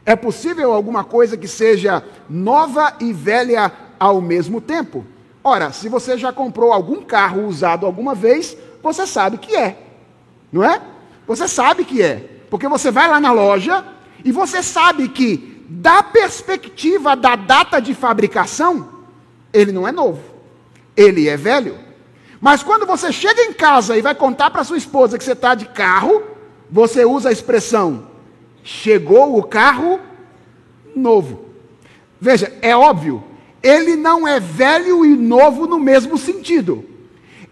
[0.05, 5.05] É possível alguma coisa que seja nova e velha ao mesmo tempo?
[5.43, 9.77] Ora, se você já comprou algum carro usado alguma vez, você sabe que é,
[10.51, 10.81] não é?
[11.25, 13.83] Você sabe que é, porque você vai lá na loja
[14.23, 18.89] e você sabe que, da perspectiva da data de fabricação,
[19.51, 20.21] ele não é novo,
[20.95, 21.84] ele é velho.
[22.45, 25.55] Mas quando você chega em casa e vai contar para sua esposa que você está
[25.55, 26.21] de carro,
[26.69, 28.05] você usa a expressão:
[28.63, 29.99] chegou o carro
[30.95, 31.45] novo.
[32.21, 33.23] Veja, é óbvio,
[33.63, 36.85] ele não é velho e novo no mesmo sentido.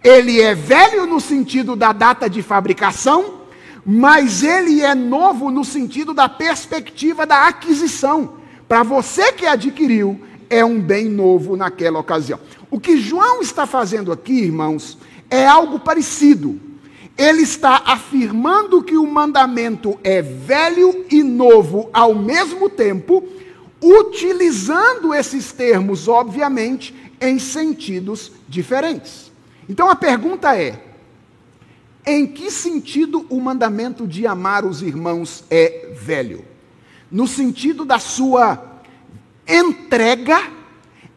[0.03, 3.41] Ele é velho no sentido da data de fabricação,
[3.83, 8.35] mas ele é novo no sentido da perspectiva da aquisição.
[8.67, 12.39] Para você que adquiriu, é um bem novo naquela ocasião.
[12.69, 14.97] O que João está fazendo aqui, irmãos,
[15.29, 16.59] é algo parecido.
[17.17, 23.23] Ele está afirmando que o mandamento é velho e novo ao mesmo tempo,
[23.81, 29.31] utilizando esses termos, obviamente, em sentidos diferentes.
[29.69, 30.83] Então a pergunta é:
[32.05, 36.43] em que sentido o mandamento de amar os irmãos é velho?
[37.11, 38.72] No sentido da sua
[39.47, 40.51] entrega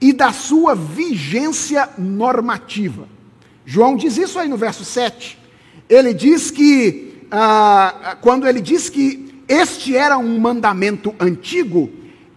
[0.01, 3.09] e da sua vigência normativa.
[3.65, 5.39] João diz isso aí no verso 7.
[5.89, 11.91] Ele diz que, ah, quando ele diz que este era um mandamento antigo,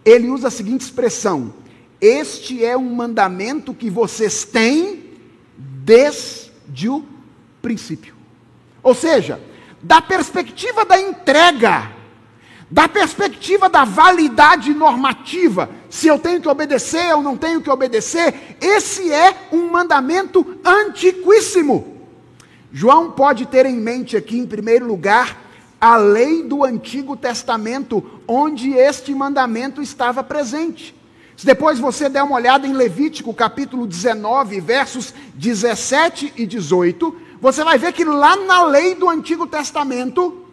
[0.05, 1.53] ele usa a seguinte expressão:
[1.99, 5.03] Este é um mandamento que vocês têm
[5.57, 7.03] desde o
[7.61, 8.15] princípio.
[8.81, 9.39] Ou seja,
[9.81, 11.91] da perspectiva da entrega,
[12.69, 18.57] da perspectiva da validade normativa, se eu tenho que obedecer ou não tenho que obedecer,
[18.61, 21.97] esse é um mandamento antiquíssimo.
[22.71, 25.49] João pode ter em mente aqui, em primeiro lugar,
[25.81, 30.95] a lei do Antigo Testamento, onde este mandamento estava presente.
[31.35, 37.63] Se depois você der uma olhada em Levítico capítulo 19, versos 17 e 18, você
[37.63, 40.45] vai ver que lá na lei do Antigo Testamento,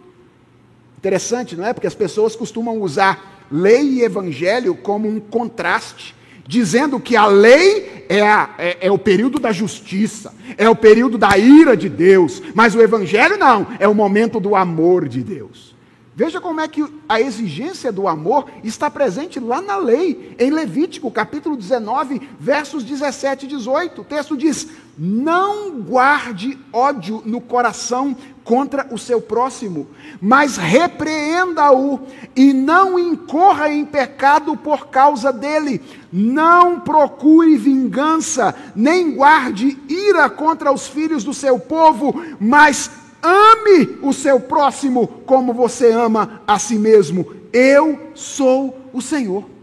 [0.96, 1.72] interessante, não é?
[1.72, 6.14] Porque as pessoas costumam usar lei e evangelho como um contraste,
[6.46, 11.18] dizendo que a lei é, a, é, é, o período da justiça, é o período
[11.18, 15.74] da ira de Deus, mas o evangelho não, é o momento do amor de Deus.
[16.14, 21.10] Veja como é que a exigência do amor está presente lá na lei, em Levítico,
[21.10, 24.00] capítulo 19, versos 17 e 18.
[24.00, 24.66] O texto diz:
[24.98, 29.88] Não guarde ódio no coração contra o seu próximo,
[30.20, 32.00] mas repreenda-o
[32.34, 35.82] e não incorra em pecado por causa dele.
[36.12, 42.90] Não procure vingança, nem guarde ira contra os filhos do seu povo, mas
[43.26, 47.26] Ame o seu próximo como você ama a si mesmo.
[47.52, 49.55] Eu sou o Senhor.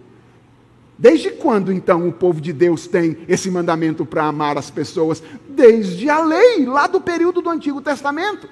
[1.03, 5.21] Desde quando então o povo de Deus tem esse mandamento para amar as pessoas?
[5.49, 8.47] Desde a lei, lá do período do Antigo Testamento.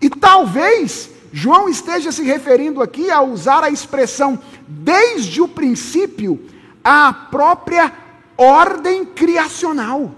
[0.00, 4.36] E talvez João esteja se referindo aqui a usar a expressão
[4.66, 6.44] desde o princípio
[6.82, 7.92] à própria
[8.36, 10.12] ordem criacional.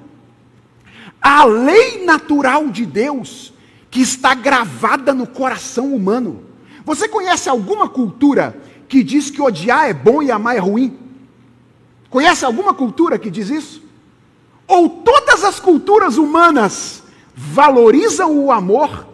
[1.20, 3.53] A lei natural de Deus
[3.91, 6.45] que está gravada no coração humano.
[6.87, 8.59] Você conhece alguma cultura
[8.89, 11.03] que diz que odiar é bom e amar é ruim?
[12.14, 13.82] Conhece alguma cultura que diz isso?
[14.68, 17.02] Ou todas as culturas humanas
[17.34, 19.04] valorizam o amor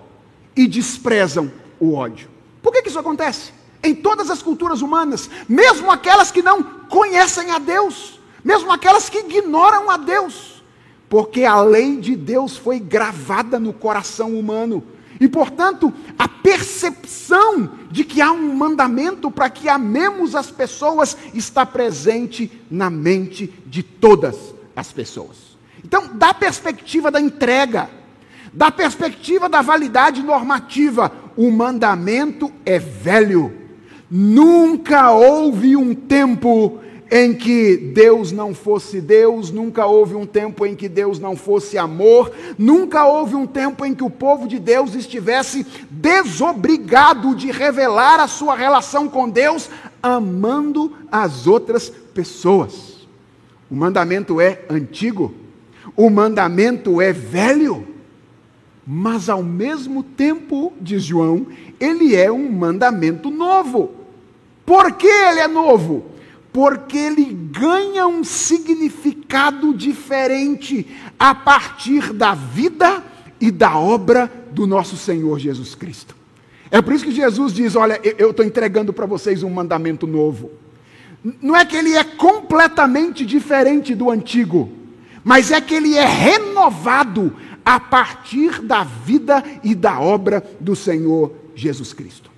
[0.54, 2.28] e desprezam o ódio?
[2.60, 3.54] Por que, que isso acontece?
[3.82, 9.20] Em todas as culturas humanas, mesmo aquelas que não conhecem a Deus, mesmo aquelas que
[9.20, 10.60] ignoram a Deus
[11.08, 14.84] porque a lei de Deus foi gravada no coração humano.
[15.20, 21.66] E, portanto, a percepção de que há um mandamento para que amemos as pessoas está
[21.66, 25.58] presente na mente de todas as pessoas.
[25.84, 27.90] Então, da perspectiva da entrega,
[28.50, 33.52] da perspectiva da validade normativa, o mandamento é velho.
[34.10, 40.76] Nunca houve um tempo em que Deus não fosse Deus, nunca houve um tempo em
[40.76, 44.94] que Deus não fosse amor, nunca houve um tempo em que o povo de Deus
[44.94, 49.68] estivesse desobrigado de revelar a sua relação com Deus,
[50.00, 53.08] amando as outras pessoas.
[53.68, 55.34] O mandamento é antigo,
[55.96, 57.88] o mandamento é velho,
[58.86, 61.46] mas ao mesmo tempo, diz João,
[61.80, 63.90] ele é um mandamento novo.
[64.64, 66.04] Por que ele é novo?
[66.52, 70.86] Porque ele ganha um significado diferente
[71.18, 73.04] a partir da vida
[73.40, 76.14] e da obra do nosso Senhor Jesus Cristo.
[76.70, 80.50] É por isso que Jesus diz: Olha, eu estou entregando para vocês um mandamento novo.
[81.42, 84.70] Não é que ele é completamente diferente do antigo,
[85.22, 91.32] mas é que ele é renovado a partir da vida e da obra do Senhor
[91.54, 92.30] Jesus Cristo.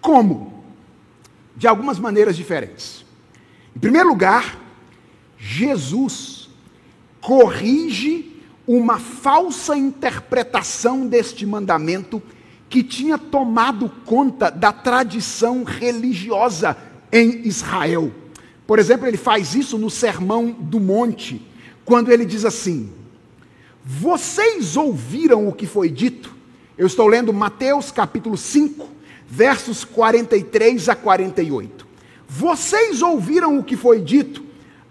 [0.00, 0.64] Como?
[1.56, 3.01] De algumas maneiras diferentes.
[3.74, 4.58] Em primeiro lugar,
[5.38, 6.50] Jesus
[7.20, 12.22] corrige uma falsa interpretação deste mandamento
[12.68, 16.76] que tinha tomado conta da tradição religiosa
[17.12, 18.10] em Israel.
[18.66, 21.46] Por exemplo, ele faz isso no Sermão do Monte,
[21.84, 22.90] quando ele diz assim:
[23.84, 26.34] Vocês ouviram o que foi dito?
[26.78, 28.88] Eu estou lendo Mateus capítulo 5,
[29.28, 31.81] versos 43 a 48.
[32.34, 34.42] Vocês ouviram o que foi dito?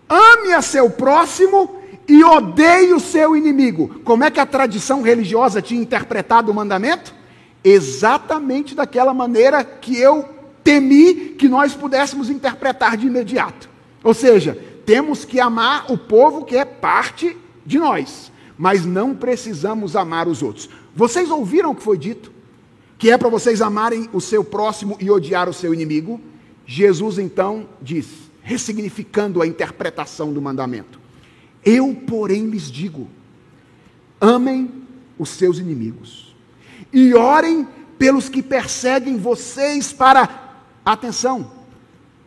[0.08, 1.76] Ame a seu próximo
[2.08, 4.00] e odeie o seu inimigo.
[4.04, 7.16] Como é que a tradição religiosa tinha interpretado o mandamento?
[7.64, 10.30] Exatamente daquela maneira que eu
[10.64, 13.68] temi que nós pudéssemos interpretar de imediato.
[14.04, 17.36] Ou seja, temos que amar o povo que é parte
[17.66, 20.70] de nós, mas não precisamos amar os outros.
[20.96, 22.32] Vocês ouviram o que foi dito?
[23.00, 26.22] Que é para vocês amarem o seu próximo e odiar o seu inimigo?
[26.66, 28.07] Jesus então diz,
[28.41, 30.99] ressignificando a interpretação do mandamento:
[31.64, 33.07] Eu, porém, lhes digo:
[34.20, 34.70] amem
[35.18, 36.36] os seus inimigos
[36.91, 40.53] e orem pelos que perseguem vocês para,
[40.84, 41.51] atenção,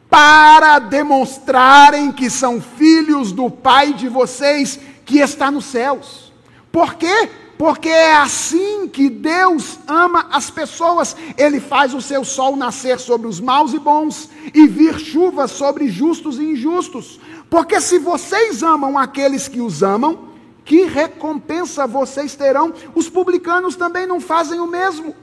[0.09, 6.33] para demonstrarem que são filhos do Pai de vocês que está nos céus.
[6.71, 7.29] Por quê?
[7.59, 11.17] Porque é assim que Deus ama as pessoas.
[11.39, 15.89] Ele faz o seu sol nascer sobre os maus e bons e vir chuva sobre
[15.89, 17.21] justos e injustos.
[17.49, 20.29] Porque se vocês amam aqueles que os amam,
[20.65, 22.73] que recompensa vocês terão?
[22.95, 25.15] Os publicanos também não fazem o mesmo.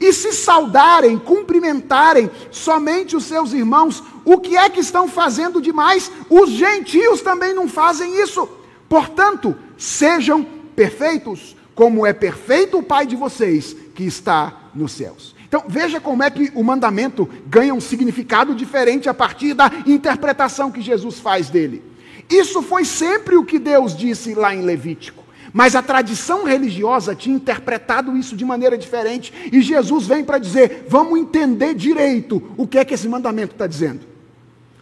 [0.00, 6.12] E se saudarem, cumprimentarem somente os seus irmãos, o que é que estão fazendo demais?
[6.28, 8.48] Os gentios também não fazem isso.
[8.88, 15.34] Portanto, sejam perfeitos como é perfeito o Pai de vocês que está nos céus.
[15.48, 20.70] Então, veja como é que o mandamento ganha um significado diferente a partir da interpretação
[20.70, 21.82] que Jesus faz dele.
[22.28, 25.24] Isso foi sempre o que Deus disse lá em Levítico.
[25.54, 29.32] Mas a tradição religiosa tinha interpretado isso de maneira diferente.
[29.50, 33.66] E Jesus vem para dizer: vamos entender direito o que é que esse mandamento está
[33.66, 34.02] dizendo.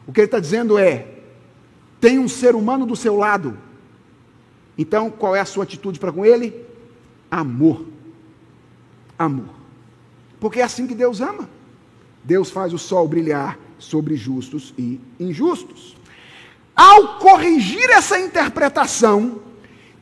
[0.04, 1.06] O que ele está dizendo é:
[2.00, 3.56] tem um ser humano do seu lado.
[4.76, 6.66] Então, qual é a sua atitude para com ele?
[7.30, 7.84] Amor.
[9.18, 9.54] Amor.
[10.40, 11.48] Porque é assim que Deus ama.
[12.22, 15.96] Deus faz o sol brilhar sobre justos e injustos.
[16.74, 19.40] Ao corrigir essa interpretação,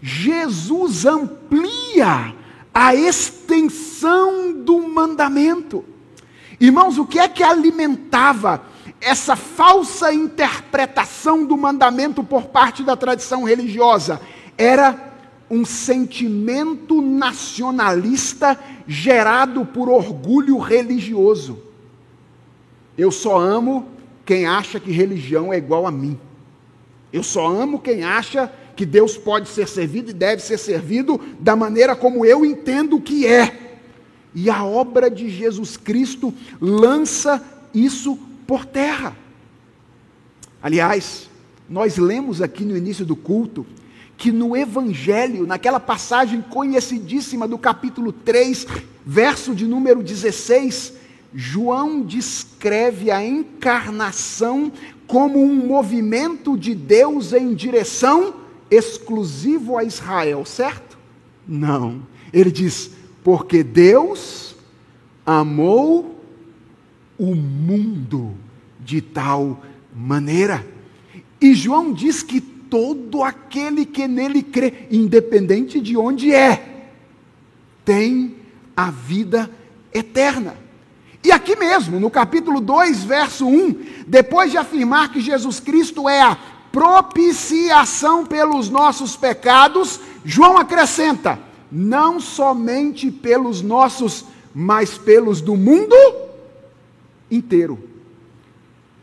[0.01, 2.35] Jesus amplia
[2.72, 5.85] a extensão do mandamento.
[6.61, 8.62] Irmãos, o que é que alimentava
[9.01, 14.20] essa falsa interpretação do mandamento por parte da tradição religiosa?
[14.59, 15.05] Era
[15.51, 21.59] um sentimento nacionalista gerado por orgulho religioso.
[22.97, 23.86] Eu só amo
[24.24, 26.18] quem acha que religião é igual a mim.
[27.12, 31.57] Eu só amo quem acha que Deus pode ser servido e deve ser servido da
[31.57, 33.78] maneira como eu entendo que é.
[34.34, 37.42] E a obra de Jesus Cristo lança
[37.72, 39.16] isso por terra.
[40.62, 41.30] Aliás,
[41.68, 43.64] nós lemos aqui no início do culto
[44.17, 48.67] que no Evangelho, naquela passagem conhecidíssima do capítulo 3,
[49.05, 50.95] verso de número 16,
[51.35, 54.73] João descreve a encarnação
[55.07, 58.35] como um movimento de Deus em direção
[58.71, 60.99] exclusivo a Israel, certo?
[61.47, 62.03] Não.
[62.33, 62.91] Ele diz:
[63.23, 64.57] porque Deus
[65.25, 66.21] amou
[67.19, 68.35] o mundo
[68.81, 69.62] de tal
[69.95, 70.67] maneira.
[71.41, 76.89] E João diz que todo aquele que nele crê, independente de onde é,
[77.85, 78.37] tem
[78.77, 79.51] a vida
[79.93, 80.57] eterna.
[81.25, 86.21] E aqui mesmo, no capítulo 2, verso 1, depois de afirmar que Jesus Cristo é
[86.23, 86.39] a
[86.71, 91.39] propiciação pelos nossos pecados, João acrescenta:
[91.71, 95.97] não somente pelos nossos, mas pelos do mundo
[97.31, 97.79] inteiro.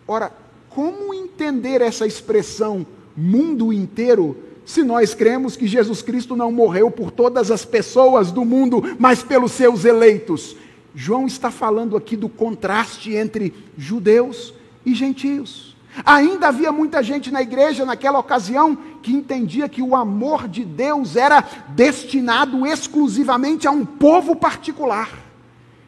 [0.07, 0.32] Ora,
[0.70, 2.86] como entender essa expressão
[3.16, 8.45] mundo inteiro, se nós cremos que Jesus Cristo não morreu por todas as pessoas do
[8.45, 10.55] mundo, mas pelos seus eleitos.
[10.95, 14.53] João está falando aqui do contraste entre judeus
[14.86, 15.76] e gentios.
[16.05, 21.16] Ainda havia muita gente na igreja naquela ocasião que entendia que o amor de Deus
[21.16, 25.09] era destinado exclusivamente a um povo particular.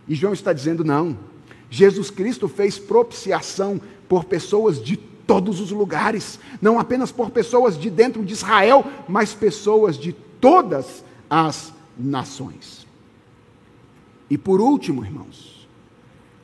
[0.07, 1.17] E João está dizendo: não,
[1.69, 4.95] Jesus Cristo fez propiciação por pessoas de
[5.25, 11.03] todos os lugares, não apenas por pessoas de dentro de Israel, mas pessoas de todas
[11.29, 12.85] as nações.
[14.29, 15.67] E por último, irmãos,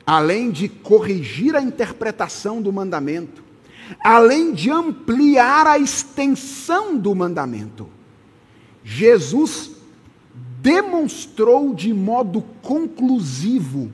[0.06, 3.42] além de corrigir a interpretação do mandamento,
[4.04, 7.88] além de ampliar a extensão do mandamento,
[8.84, 9.72] Jesus
[10.60, 13.92] demonstrou de modo conclusivo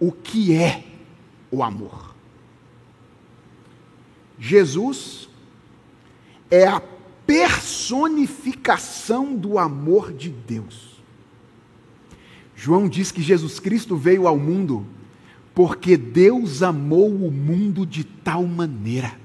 [0.00, 0.84] o que é
[1.50, 2.05] o amor.
[4.38, 5.28] Jesus
[6.50, 6.82] é a
[7.26, 11.02] personificação do amor de Deus.
[12.54, 14.86] João diz que Jesus Cristo veio ao mundo
[15.54, 19.18] porque Deus amou o mundo de tal maneira.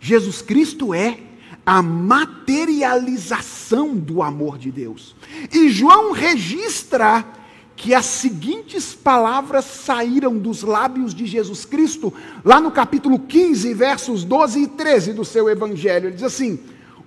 [0.00, 1.18] Jesus Cristo é
[1.66, 5.16] a materialização do amor de Deus.
[5.52, 7.26] E João registra
[7.78, 12.12] que as seguintes palavras saíram dos lábios de Jesus Cristo,
[12.44, 16.08] lá no capítulo 15, versos 12 e 13 do seu evangelho.
[16.08, 16.58] Ele diz assim: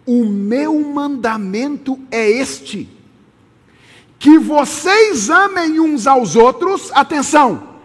[0.05, 2.87] O meu mandamento é este,
[4.17, 7.75] que vocês amem uns aos outros, atenção,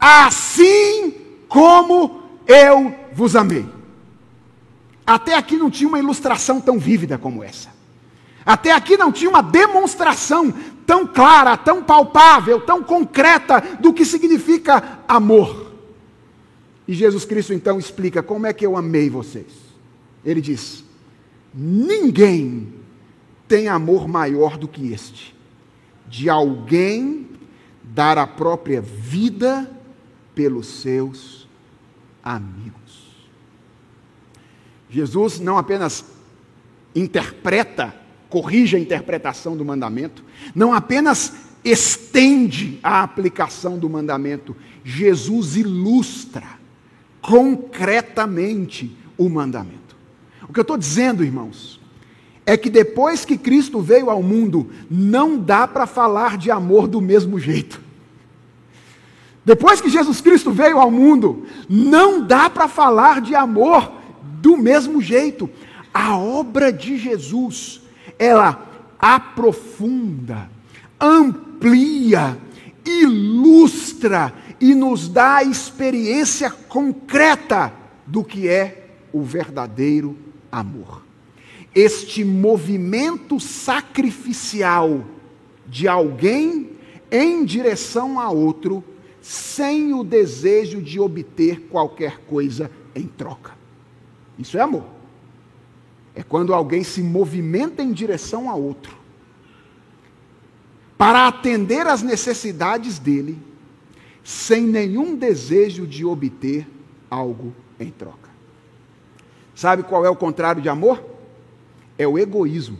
[0.00, 1.14] assim
[1.48, 3.64] como eu vos amei.
[5.06, 7.70] Até aqui não tinha uma ilustração tão vívida como essa.
[8.44, 10.52] Até aqui não tinha uma demonstração
[10.86, 15.72] tão clara, tão palpável, tão concreta do que significa amor.
[16.86, 19.52] E Jesus Cristo então explica como é que eu amei vocês.
[20.24, 20.84] Ele diz:
[21.54, 22.72] ninguém
[23.46, 25.34] tem amor maior do que este,
[26.08, 27.28] de alguém
[27.82, 29.70] dar a própria vida
[30.34, 31.46] pelos seus
[32.22, 32.82] amigos.
[34.88, 36.04] Jesus não apenas
[36.94, 38.01] interpreta
[38.32, 40.24] corrige a interpretação do mandamento,
[40.54, 46.46] não apenas estende a aplicação do mandamento, Jesus ilustra
[47.20, 49.94] concretamente o mandamento.
[50.48, 51.78] O que eu estou dizendo, irmãos,
[52.46, 57.02] é que depois que Cristo veio ao mundo, não dá para falar de amor do
[57.02, 57.82] mesmo jeito.
[59.44, 63.92] Depois que Jesus Cristo veio ao mundo, não dá para falar de amor
[64.40, 65.50] do mesmo jeito.
[65.92, 67.81] A obra de Jesus,
[68.22, 70.48] ela aprofunda,
[71.00, 72.38] amplia,
[72.84, 77.72] ilustra e nos dá a experiência concreta
[78.06, 80.16] do que é o verdadeiro
[80.52, 81.02] amor.
[81.74, 85.04] Este movimento sacrificial
[85.66, 86.70] de alguém
[87.10, 88.84] em direção a outro,
[89.20, 93.52] sem o desejo de obter qualquer coisa em troca.
[94.38, 95.01] Isso é amor.
[96.14, 99.02] É quando alguém se movimenta em direção a outro
[101.02, 103.36] para atender às necessidades dele,
[104.22, 106.64] sem nenhum desejo de obter
[107.10, 108.30] algo em troca.
[109.52, 111.04] Sabe qual é o contrário de amor?
[111.98, 112.78] É o egoísmo.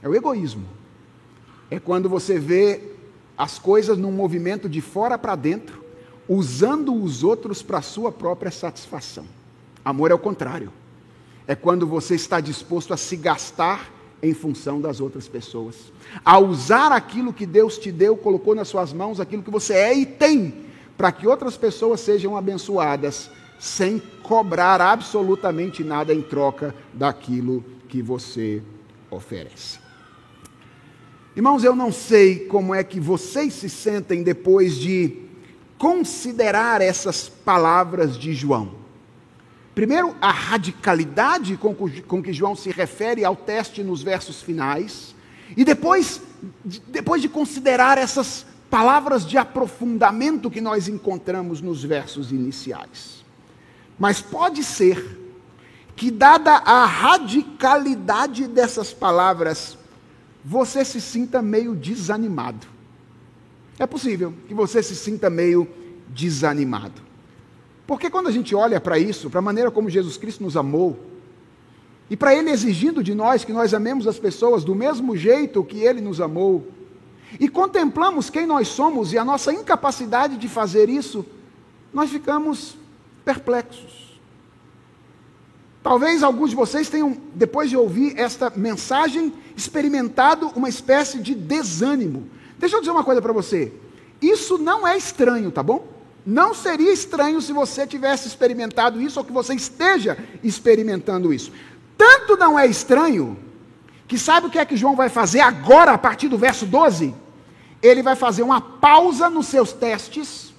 [0.00, 0.64] É o egoísmo.
[1.68, 2.80] É quando você vê
[3.36, 5.84] as coisas num movimento de fora para dentro,
[6.28, 9.26] usando os outros para sua própria satisfação.
[9.84, 10.72] Amor é o contrário.
[11.46, 13.92] É quando você está disposto a se gastar
[14.22, 15.92] em função das outras pessoas,
[16.24, 19.94] a usar aquilo que Deus te deu, colocou nas suas mãos, aquilo que você é
[19.94, 20.66] e tem,
[20.96, 28.62] para que outras pessoas sejam abençoadas, sem cobrar absolutamente nada em troca daquilo que você
[29.10, 29.78] oferece.
[31.34, 35.18] Irmãos, eu não sei como é que vocês se sentem depois de
[35.78, 38.85] considerar essas palavras de João.
[39.76, 45.14] Primeiro, a radicalidade com, que João se refere ao teste nos versos finais.
[45.54, 46.22] E depois,
[46.88, 53.22] depois de considerar essas palavras de aprofundamento que nós encontramos nos versos iniciais.
[53.98, 55.20] Mas pode ser
[55.94, 59.76] que, dada a radicalidade dessas palavras,
[60.42, 62.66] você se sinta meio desanimado.
[63.78, 65.68] É possível que você se sinta meio
[66.08, 67.05] desanimado.
[67.86, 70.98] Porque quando a gente olha para isso, para a maneira como Jesus Cristo nos amou,
[72.10, 75.78] e para Ele exigindo de nós que nós amemos as pessoas do mesmo jeito que
[75.78, 76.66] Ele nos amou,
[77.38, 81.24] e contemplamos quem nós somos e a nossa incapacidade de fazer isso,
[81.92, 82.76] nós ficamos
[83.24, 84.06] perplexos.
[85.82, 92.28] Talvez alguns de vocês tenham, depois de ouvir esta mensagem, experimentado uma espécie de desânimo.
[92.58, 93.72] Deixa eu dizer uma coisa para você.
[94.20, 95.95] Isso não é estranho, tá bom?
[96.26, 101.52] Não seria estranho se você tivesse experimentado isso ou que você esteja experimentando isso.
[101.96, 103.38] Tanto não é estranho
[104.08, 107.14] que sabe o que é que João vai fazer agora, a partir do verso 12?
[107.80, 110.52] Ele vai fazer uma pausa nos seus testes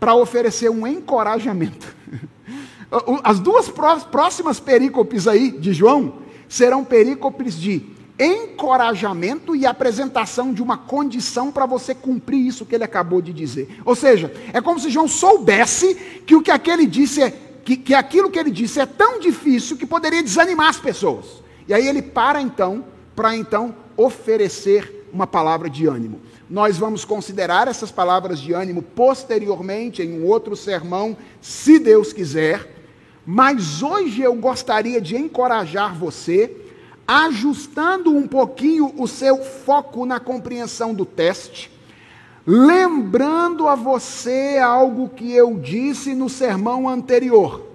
[0.00, 1.94] para oferecer um encorajamento.
[3.22, 10.76] As duas próximas perícopes aí de João serão perícopes de encorajamento e apresentação de uma
[10.78, 13.80] condição para você cumprir isso que ele acabou de dizer.
[13.84, 15.94] Ou seja, é como se João soubesse
[16.26, 17.30] que o que aquele disse é
[17.64, 21.42] que, que aquilo que ele disse é tão difícil que poderia desanimar as pessoas.
[21.68, 22.84] E aí ele para então
[23.16, 26.20] para então oferecer uma palavra de ânimo.
[26.48, 32.74] Nós vamos considerar essas palavras de ânimo posteriormente em um outro sermão, se Deus quiser.
[33.24, 36.54] Mas hoje eu gostaria de encorajar você
[37.06, 41.70] ajustando um pouquinho o seu foco na compreensão do teste,
[42.46, 47.66] lembrando a você algo que eu disse no sermão anterior.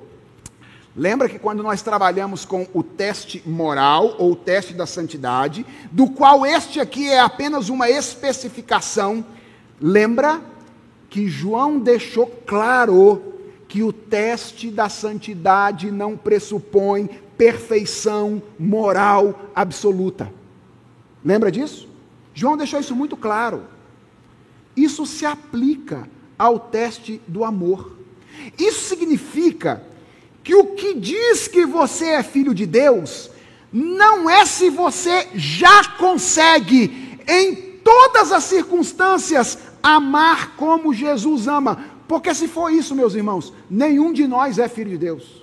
[0.95, 6.09] Lembra que quando nós trabalhamos com o teste moral ou o teste da santidade, do
[6.09, 9.23] qual este aqui é apenas uma especificação,
[9.79, 10.41] lembra
[11.09, 13.21] que João deixou claro
[13.69, 17.09] que o teste da santidade não pressupõe
[17.41, 20.31] perfeição moral absoluta.
[21.25, 21.89] Lembra disso?
[22.35, 23.63] João deixou isso muito claro.
[24.77, 27.97] Isso se aplica ao teste do amor.
[28.59, 29.83] Isso significa
[30.43, 33.31] que o que diz que você é filho de Deus
[33.73, 41.85] não é se você já consegue, em todas as circunstâncias, amar como Jesus ama.
[42.07, 45.40] Porque se for isso, meus irmãos, nenhum de nós é filho de Deus.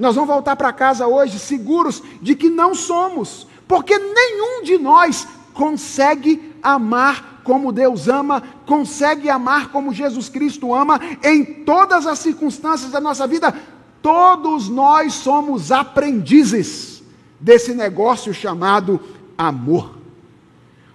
[0.00, 5.28] Nós vamos voltar para casa hoje seguros de que não somos, porque nenhum de nós
[5.52, 12.90] consegue amar como Deus ama, consegue amar como Jesus Cristo ama em todas as circunstâncias
[12.90, 13.54] da nossa vida.
[14.00, 17.02] Todos nós somos aprendizes
[17.38, 18.98] desse negócio chamado
[19.36, 19.98] amor.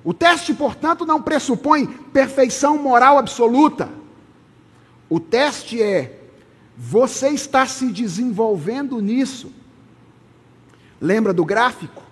[0.04, 3.88] O teste, portanto, não pressupõe perfeição moral absoluta.
[5.08, 6.25] O teste é
[6.78, 9.52] você está se desenvolvendo nisso.
[11.00, 12.04] Lembra do gráfico?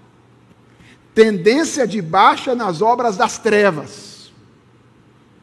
[1.14, 4.32] Tendência de baixa nas obras das trevas.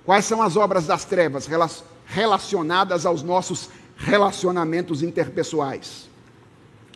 [0.05, 1.49] Quais são as obras das trevas
[2.07, 6.09] relacionadas aos nossos relacionamentos interpessoais?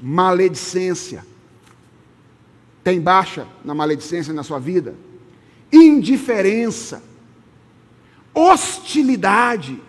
[0.02, 1.24] Maledicência.
[2.82, 4.94] Tem baixa na maledicência na sua vida?
[5.72, 7.02] Indiferença.
[8.34, 9.80] Hostilidade.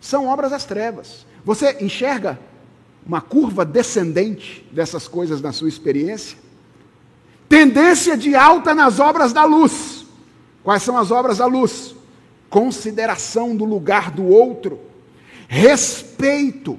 [0.00, 1.26] São obras das trevas.
[1.50, 2.38] Você enxerga
[3.04, 6.38] uma curva descendente dessas coisas na sua experiência?
[7.48, 10.06] Tendência de alta nas obras da luz.
[10.62, 11.96] Quais são as obras da luz?
[12.48, 14.78] Consideração do lugar do outro,
[15.48, 16.78] respeito,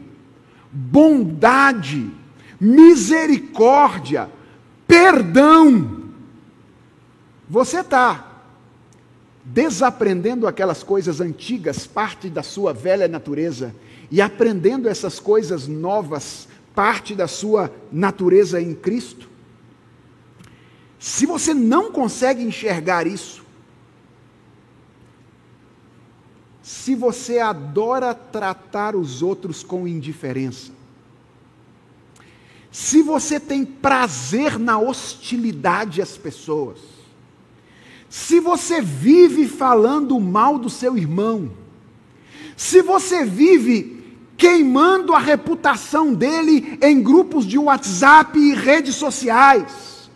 [0.72, 2.09] bondade,
[2.57, 4.30] misericórdia,
[4.88, 6.01] perdão.
[7.49, 8.45] Você está
[9.43, 13.76] desaprendendo aquelas coisas antigas, parte da sua velha natureza,
[14.12, 19.30] e aprendendo essas coisas novas, parte da sua natureza em Cristo?
[20.99, 23.41] Se você não consegue enxergar isso,
[26.62, 30.72] se você adora tratar os outros com indiferença,
[32.70, 36.80] se você tem prazer na hostilidade às pessoas,
[38.09, 41.51] se você vive falando mal do seu irmão,
[42.55, 44.01] se você vive
[44.42, 50.10] queimando a reputação dele em grupos de WhatsApp e redes sociais,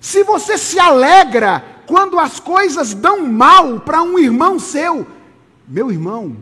[0.00, 5.06] se você se alegra quando as coisas dão mal para um irmão seu,
[5.68, 6.34] meu irmão,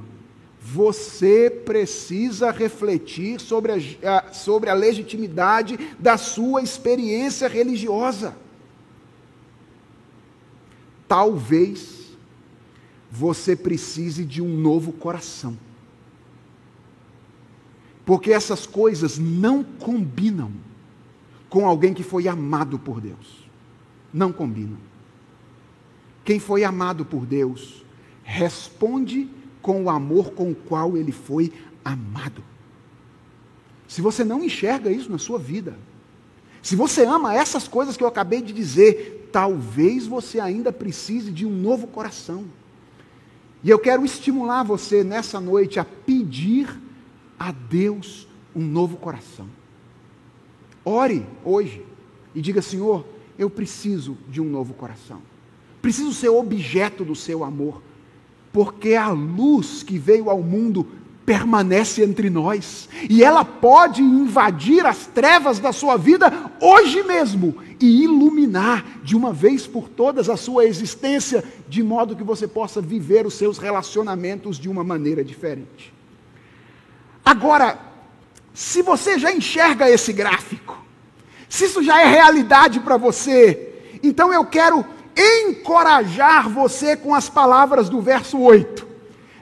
[0.60, 8.36] você precisa refletir sobre a, sobre a legitimidade da sua experiência religiosa.
[11.08, 12.06] Talvez
[13.10, 15.65] você precise de um novo coração.
[18.06, 20.50] Porque essas coisas não combinam
[21.50, 23.46] com alguém que foi amado por Deus
[24.16, 24.78] não combinam.
[26.24, 27.84] Quem foi amado por Deus
[28.24, 29.28] responde
[29.60, 31.52] com o amor com o qual ele foi
[31.84, 32.42] amado.
[33.86, 35.76] Se você não enxerga isso na sua vida,
[36.62, 41.46] se você ama essas coisas que eu acabei de dizer, talvez você ainda precise de
[41.46, 42.44] um novo coração.
[43.62, 46.68] E eu quero estimular você nessa noite a pedir
[47.38, 49.46] a Deus um novo coração.
[50.84, 51.84] Ore hoje
[52.34, 53.04] e diga: Senhor,
[53.38, 55.20] eu preciso de um novo coração.
[55.82, 57.82] Preciso ser objeto do seu amor,
[58.52, 60.86] porque a luz que veio ao mundo
[61.26, 68.04] permanece entre nós e ela pode invadir as trevas da sua vida hoje mesmo e
[68.04, 73.26] iluminar de uma vez por todas a sua existência, de modo que você possa viver
[73.26, 75.95] os seus relacionamentos de uma maneira diferente.
[77.26, 77.76] Agora,
[78.54, 80.78] se você já enxerga esse gráfico,
[81.48, 87.88] se isso já é realidade para você, então eu quero encorajar você com as palavras
[87.88, 88.86] do verso 8.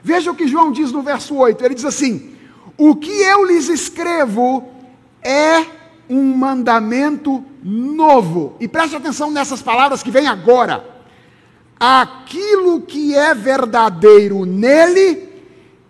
[0.01, 1.63] Veja o que João diz no verso 8.
[1.63, 2.35] Ele diz assim:
[2.75, 4.67] O que eu lhes escrevo
[5.21, 5.63] é
[6.09, 8.55] um mandamento novo.
[8.59, 10.83] E preste atenção nessas palavras que vêm agora.
[11.79, 15.29] Aquilo que é verdadeiro nele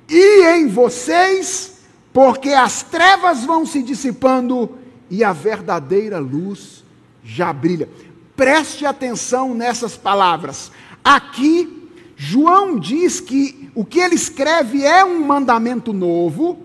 [0.10, 1.75] e em vocês,
[2.16, 4.70] porque as trevas vão se dissipando
[5.10, 6.82] e a verdadeira luz
[7.22, 7.90] já brilha.
[8.38, 10.72] Preste atenção nessas palavras.
[11.04, 16.64] Aqui, João diz que o que ele escreve é um mandamento novo,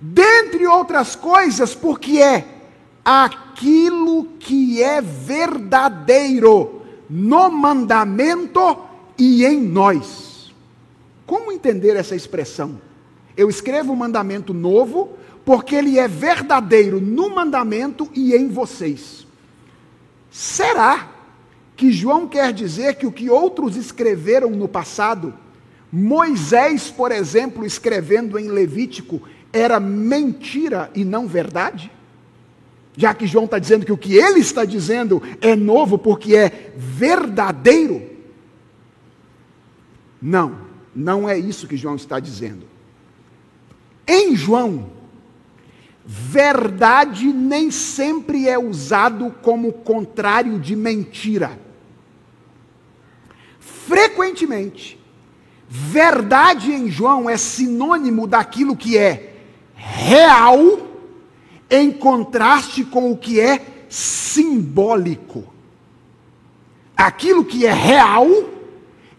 [0.00, 2.44] dentre outras coisas, porque é
[3.04, 6.80] aquilo que é verdadeiro
[7.10, 8.78] no mandamento
[9.18, 10.54] e em nós.
[11.26, 12.91] Como entender essa expressão?
[13.36, 19.26] Eu escrevo um mandamento novo, porque ele é verdadeiro no mandamento e em vocês.
[20.30, 21.10] Será
[21.76, 25.34] que João quer dizer que o que outros escreveram no passado,
[25.90, 29.20] Moisés, por exemplo, escrevendo em Levítico,
[29.52, 31.90] era mentira e não verdade?
[32.96, 36.72] Já que João está dizendo que o que ele está dizendo é novo porque é
[36.76, 38.10] verdadeiro?
[40.20, 40.58] Não,
[40.94, 42.71] não é isso que João está dizendo.
[44.06, 44.90] Em João,
[46.04, 51.58] verdade nem sempre é usado como contrário de mentira.
[53.60, 54.98] Frequentemente,
[55.68, 59.34] verdade em João é sinônimo daquilo que é
[59.74, 60.60] real,
[61.70, 65.44] em contraste com o que é simbólico.
[66.96, 68.28] Aquilo que é real,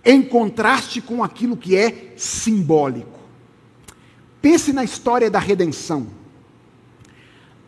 [0.05, 3.12] em contraste com aquilo que é simbólico.
[4.43, 6.05] Pense na história da redenção.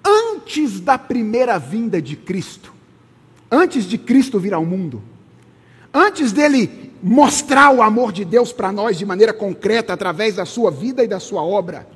[0.04, 2.72] antes da primeira vinda de Cristo,
[3.50, 5.02] antes de Cristo vir ao mundo,
[5.92, 10.70] antes dele mostrar o amor de Deus para nós de maneira concreta através da sua
[10.70, 11.88] vida e da sua obra,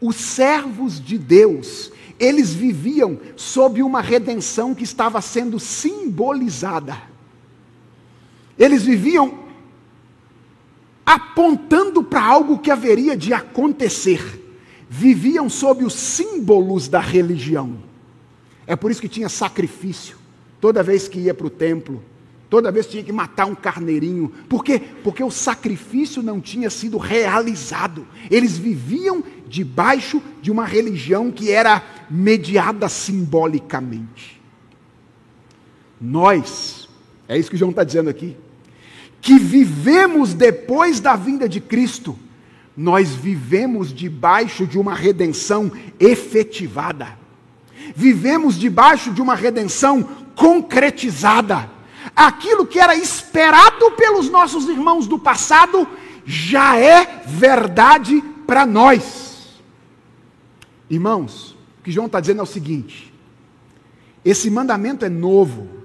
[0.00, 6.96] os servos de Deus, eles viviam sob uma redenção que estava sendo simbolizada.
[8.56, 9.45] Eles viviam
[11.06, 14.42] apontando para algo que haveria de acontecer.
[14.90, 17.78] Viviam sob os símbolos da religião.
[18.66, 20.16] É por isso que tinha sacrifício.
[20.60, 22.02] Toda vez que ia para o templo,
[22.50, 24.32] toda vez que tinha que matar um carneirinho.
[24.48, 24.80] Por quê?
[25.04, 28.06] Porque o sacrifício não tinha sido realizado.
[28.28, 34.40] Eles viviam debaixo de uma religião que era mediada simbolicamente.
[36.00, 36.88] Nós,
[37.28, 38.36] é isso que João está dizendo aqui,
[39.26, 42.16] que vivemos depois da vinda de Cristo,
[42.76, 47.18] nós vivemos debaixo de uma redenção efetivada.
[47.96, 50.04] Vivemos debaixo de uma redenção
[50.36, 51.68] concretizada.
[52.14, 55.88] Aquilo que era esperado pelos nossos irmãos do passado
[56.24, 59.60] já é verdade para nós.
[60.88, 63.12] Irmãos, o que João está dizendo é o seguinte:
[64.24, 65.75] esse mandamento é novo,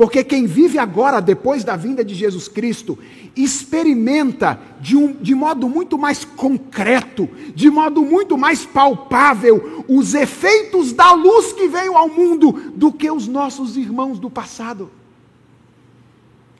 [0.00, 2.98] porque quem vive agora, depois da vinda de Jesus Cristo,
[3.36, 10.94] experimenta de, um, de modo muito mais concreto, de modo muito mais palpável, os efeitos
[10.94, 14.90] da luz que veio ao mundo do que os nossos irmãos do passado.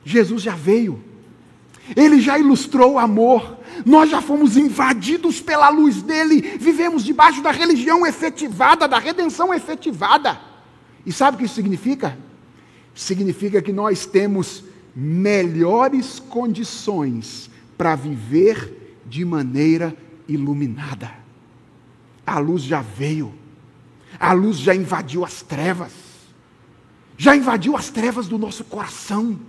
[0.05, 1.03] Jesus já veio,
[1.95, 7.49] ele já ilustrou o amor, nós já fomos invadidos pela luz dele, vivemos debaixo da
[7.49, 10.39] religião efetivada, da redenção efetivada.
[11.03, 12.15] E sabe o que isso significa?
[12.93, 14.63] Significa que nós temos
[14.95, 19.95] melhores condições para viver de maneira
[20.27, 21.11] iluminada.
[22.25, 23.33] A luz já veio,
[24.19, 25.91] a luz já invadiu as trevas,
[27.17, 29.39] já invadiu as trevas do nosso coração.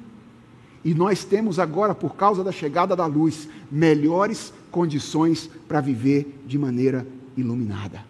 [0.84, 6.58] E nós temos agora, por causa da chegada da luz, melhores condições para viver de
[6.58, 8.04] maneira iluminada.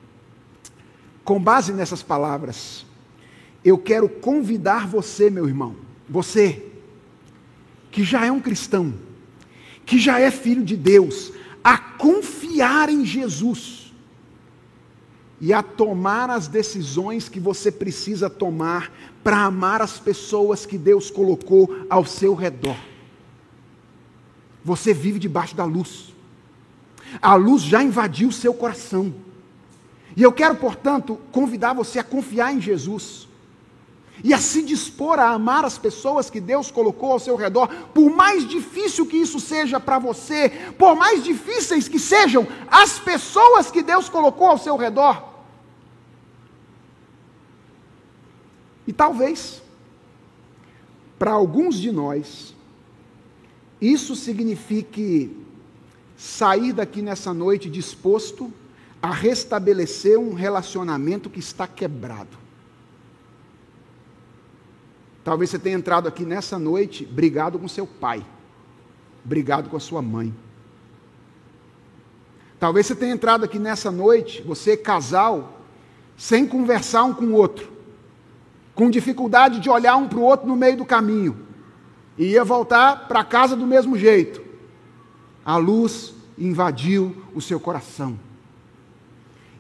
[1.25, 2.87] Com base nessas palavras,
[3.65, 5.77] eu quero convidar você, meu irmão,
[6.09, 6.67] você,
[7.91, 8.95] que já é um cristão,
[9.87, 11.33] que já é filho de Deus,
[11.63, 13.93] a confiar em Jesus
[15.41, 18.93] e a tomar as decisões que você precisa tomar
[19.23, 22.77] para amar as pessoas que Deus colocou ao seu redor.
[24.65, 26.13] Você vive debaixo da luz.
[27.21, 29.15] A luz já invadiu seu coração.
[30.17, 33.29] E eu quero, portanto, convidar você a confiar em Jesus
[34.23, 38.11] e a se dispor a amar as pessoas que Deus colocou ao seu redor, por
[38.11, 43.83] mais difícil que isso seja para você, por mais difíceis que sejam as pessoas que
[43.83, 45.31] Deus colocou ao seu redor.
[48.87, 49.63] E talvez,
[51.19, 52.55] para alguns de nós,
[53.81, 55.37] isso signifique
[56.17, 58.53] sair daqui nessa noite disposto
[59.01, 62.42] a restabelecer um relacionamento que está quebrado.
[65.25, 68.25] Talvez você tenha entrado aqui nessa noite brigado com seu pai,
[69.25, 70.35] brigado com a sua mãe.
[72.59, 75.61] Talvez você tenha entrado aqui nessa noite, você casal,
[76.17, 77.71] sem conversar um com o outro,
[78.75, 81.37] com dificuldade de olhar um para o outro no meio do caminho,
[82.17, 84.43] e ia voltar para casa do mesmo jeito.
[85.45, 88.19] A luz invadiu o seu coração.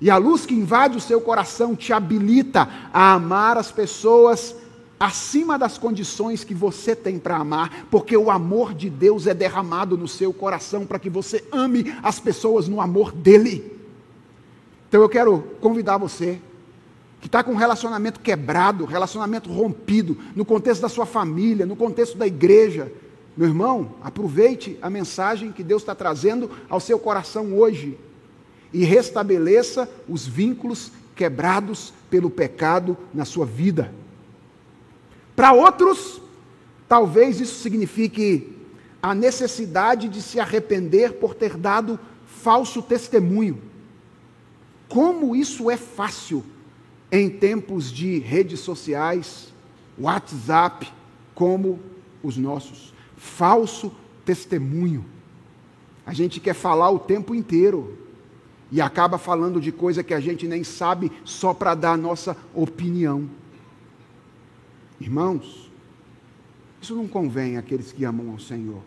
[0.01, 4.57] E a luz que invade o seu coração te habilita a amar as pessoas
[5.03, 9.99] acima das condições que você tem para amar, porque o amor de Deus é derramado
[9.99, 13.81] no seu coração para que você ame as pessoas no amor dele.
[14.89, 16.41] Então eu quero convidar você
[17.21, 22.17] que está com um relacionamento quebrado, relacionamento rompido, no contexto da sua família, no contexto
[22.17, 22.93] da igreja.
[23.37, 27.99] Meu irmão, aproveite a mensagem que Deus está trazendo ao seu coração hoje
[28.73, 33.93] e restabeleça os vínculos quebrados pelo pecado na sua vida.
[35.35, 36.21] Para outros,
[36.89, 38.57] talvez isso signifique
[39.03, 43.61] a necessidade de se arrepender por ter dado falso testemunho.
[44.89, 46.45] Como isso é fácil
[47.11, 49.53] em tempos de redes sociais,
[49.99, 50.93] WhatsApp,
[51.35, 51.81] como
[52.23, 52.95] os nossos.
[53.17, 53.93] Falso
[54.25, 55.05] testemunho.
[56.05, 57.99] A gente quer falar o tempo inteiro
[58.71, 62.37] e acaba falando de coisa que a gente nem sabe só para dar a nossa
[62.55, 63.29] opinião.
[65.03, 65.69] Irmãos,
[66.81, 68.81] isso não convém àqueles que amam ao Senhor.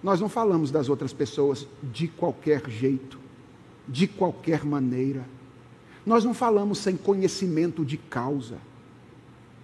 [0.00, 3.18] Nós não falamos das outras pessoas de qualquer jeito,
[3.88, 5.24] de qualquer maneira.
[6.06, 8.58] Nós não falamos sem conhecimento de causa.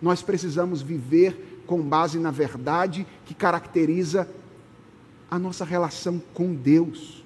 [0.02, 4.28] Nós precisamos viver com base na verdade que caracteriza
[5.30, 7.22] a nossa relação com Deus.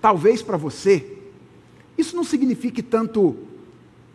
[0.00, 1.18] Talvez para você,
[1.96, 3.36] isso não signifique tanto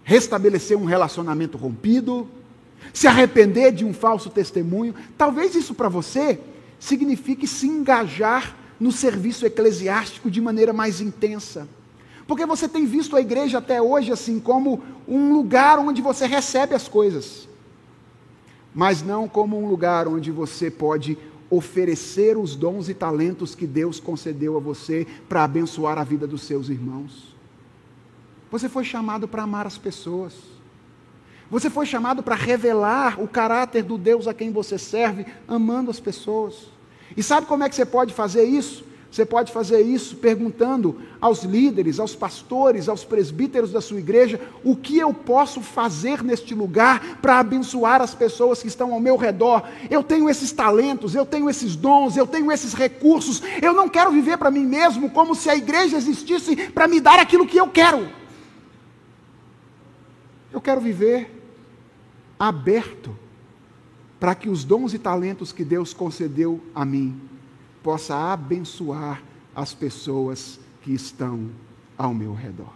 [0.03, 2.27] restabelecer um relacionamento rompido,
[2.93, 4.93] se arrepender de um falso testemunho.
[5.17, 6.39] Talvez isso para você
[6.79, 11.67] signifique se engajar no serviço eclesiástico de maneira mais intensa.
[12.27, 16.73] Porque você tem visto a igreja até hoje assim como um lugar onde você recebe
[16.73, 17.47] as coisas,
[18.73, 21.17] mas não como um lugar onde você pode
[21.49, 26.43] oferecer os dons e talentos que Deus concedeu a você para abençoar a vida dos
[26.43, 27.35] seus irmãos.
[28.49, 30.33] Você foi chamado para amar as pessoas.
[31.51, 35.99] Você foi chamado para revelar o caráter do Deus a quem você serve, amando as
[35.99, 36.69] pessoas.
[37.15, 38.85] E sabe como é que você pode fazer isso?
[39.11, 44.77] Você pode fazer isso perguntando aos líderes, aos pastores, aos presbíteros da sua igreja: o
[44.77, 49.67] que eu posso fazer neste lugar para abençoar as pessoas que estão ao meu redor?
[49.89, 53.43] Eu tenho esses talentos, eu tenho esses dons, eu tenho esses recursos.
[53.61, 57.19] Eu não quero viver para mim mesmo como se a igreja existisse para me dar
[57.19, 58.07] aquilo que eu quero.
[60.53, 61.40] Eu quero viver
[62.41, 63.15] aberto
[64.19, 67.21] para que os dons e talentos que Deus concedeu a mim
[67.83, 69.21] possa abençoar
[69.55, 71.51] as pessoas que estão
[71.95, 72.73] ao meu redor.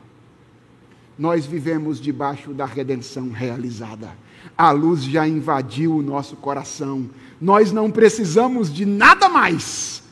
[1.17, 4.15] Nós vivemos debaixo da redenção realizada.
[4.55, 7.09] A luz já invadiu o nosso coração.
[7.41, 10.03] Nós não precisamos de nada mais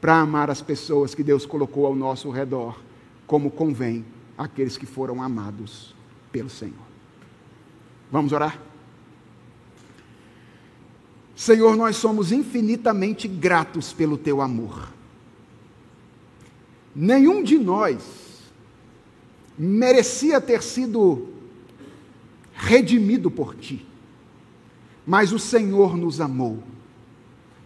[0.00, 2.80] para amar as pessoas que Deus colocou ao nosso redor,
[3.26, 4.04] como convém
[4.38, 5.92] aqueles que foram amados
[6.30, 6.86] pelo Senhor.
[8.08, 8.71] Vamos orar?
[11.34, 14.92] Senhor, nós somos infinitamente gratos pelo teu amor.
[16.94, 18.02] Nenhum de nós
[19.56, 21.28] merecia ter sido
[22.52, 23.86] redimido por ti,
[25.06, 26.62] mas o Senhor nos amou.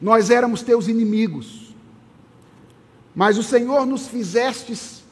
[0.00, 1.74] Nós éramos teus inimigos,
[3.14, 5.02] mas o Senhor nos fizestes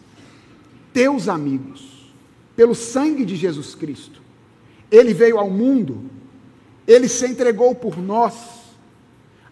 [0.92, 2.12] teus amigos,
[2.54, 4.22] pelo sangue de Jesus Cristo.
[4.90, 6.08] Ele veio ao mundo
[6.86, 8.34] ele se entregou por nós,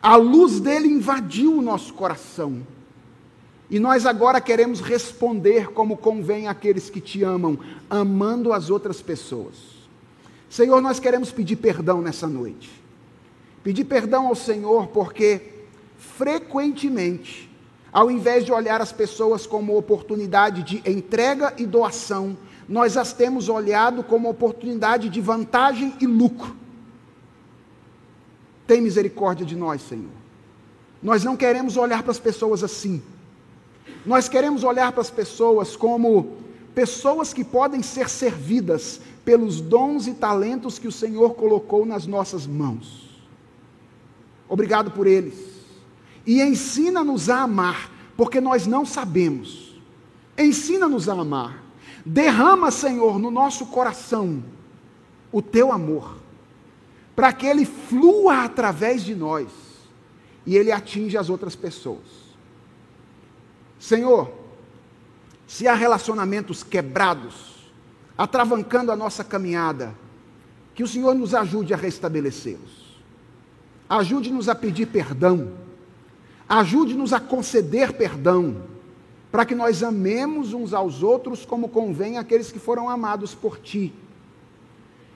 [0.02, 2.66] a luz dele invadiu o nosso coração.
[3.70, 7.58] E nós agora queremos responder como convém àqueles que te amam,
[7.88, 9.54] amando as outras pessoas.
[10.50, 12.70] Senhor, nós queremos pedir perdão nessa noite.
[13.64, 15.40] Pedir perdão ao Senhor porque,
[15.96, 17.48] frequentemente,
[17.90, 22.36] ao invés de olhar as pessoas como oportunidade de entrega e doação,
[22.68, 26.61] nós as temos olhado como oportunidade de vantagem e lucro.
[28.72, 30.08] Tem misericórdia de nós, Senhor.
[31.02, 33.02] Nós não queremos olhar para as pessoas assim.
[34.06, 36.38] Nós queremos olhar para as pessoas como
[36.74, 42.46] pessoas que podem ser servidas pelos dons e talentos que o Senhor colocou nas nossas
[42.46, 43.22] mãos.
[44.48, 45.34] Obrigado por eles.
[46.26, 49.78] E ensina-nos a amar, porque nós não sabemos.
[50.38, 51.62] Ensina-nos a amar.
[52.06, 54.42] Derrama, Senhor, no nosso coração
[55.30, 56.21] o teu amor
[57.14, 59.48] para que ele flua através de nós
[60.46, 62.22] e ele atinja as outras pessoas.
[63.78, 64.32] Senhor,
[65.46, 67.70] se há relacionamentos quebrados,
[68.16, 69.94] atravancando a nossa caminhada,
[70.74, 73.00] que o Senhor nos ajude a restabelecê-los.
[73.88, 75.52] Ajude-nos a pedir perdão.
[76.48, 78.62] Ajude-nos a conceder perdão,
[79.30, 83.92] para que nós amemos uns aos outros como convém aqueles que foram amados por Ti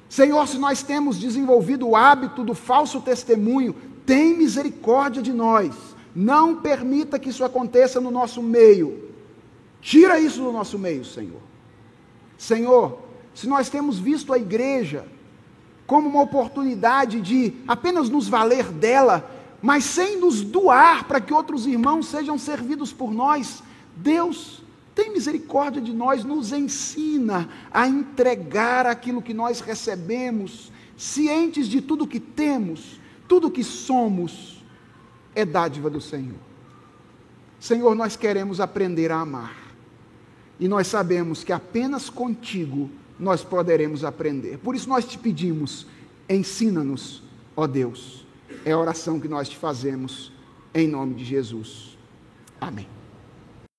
[0.09, 5.75] Senhor, se nós temos desenvolvido o hábito do falso testemunho, tem misericórdia de nós.
[6.15, 9.11] Não permita que isso aconteça no nosso meio.
[9.81, 11.41] Tira isso do nosso meio, Senhor.
[12.39, 13.01] Senhor,
[13.35, 15.07] se nós temos visto a igreja
[15.87, 19.31] como uma oportunidade de apenas nos valer dela,
[19.63, 23.63] mas sem nos doar para que outros irmãos sejam servidos por nós,
[23.97, 24.63] Deus,
[24.97, 32.07] tem misericórdia de nós, nos ensina a entregar aquilo que nós recebemos, cientes de tudo
[32.07, 34.65] que temos, tudo que somos,
[35.35, 36.39] é dádiva do Senhor.
[37.61, 39.55] Senhor, nós queremos aprender a amar,
[40.59, 42.91] e nós sabemos que apenas contigo
[43.21, 44.57] nós poderemos aprender.
[44.57, 45.87] Por isso nós te pedimos,
[46.27, 47.23] ensina-nos,
[47.55, 48.25] ó Deus.
[48.65, 50.33] É a oração que nós te fazemos,
[50.73, 51.99] em nome de Jesus.
[52.59, 52.96] Amém.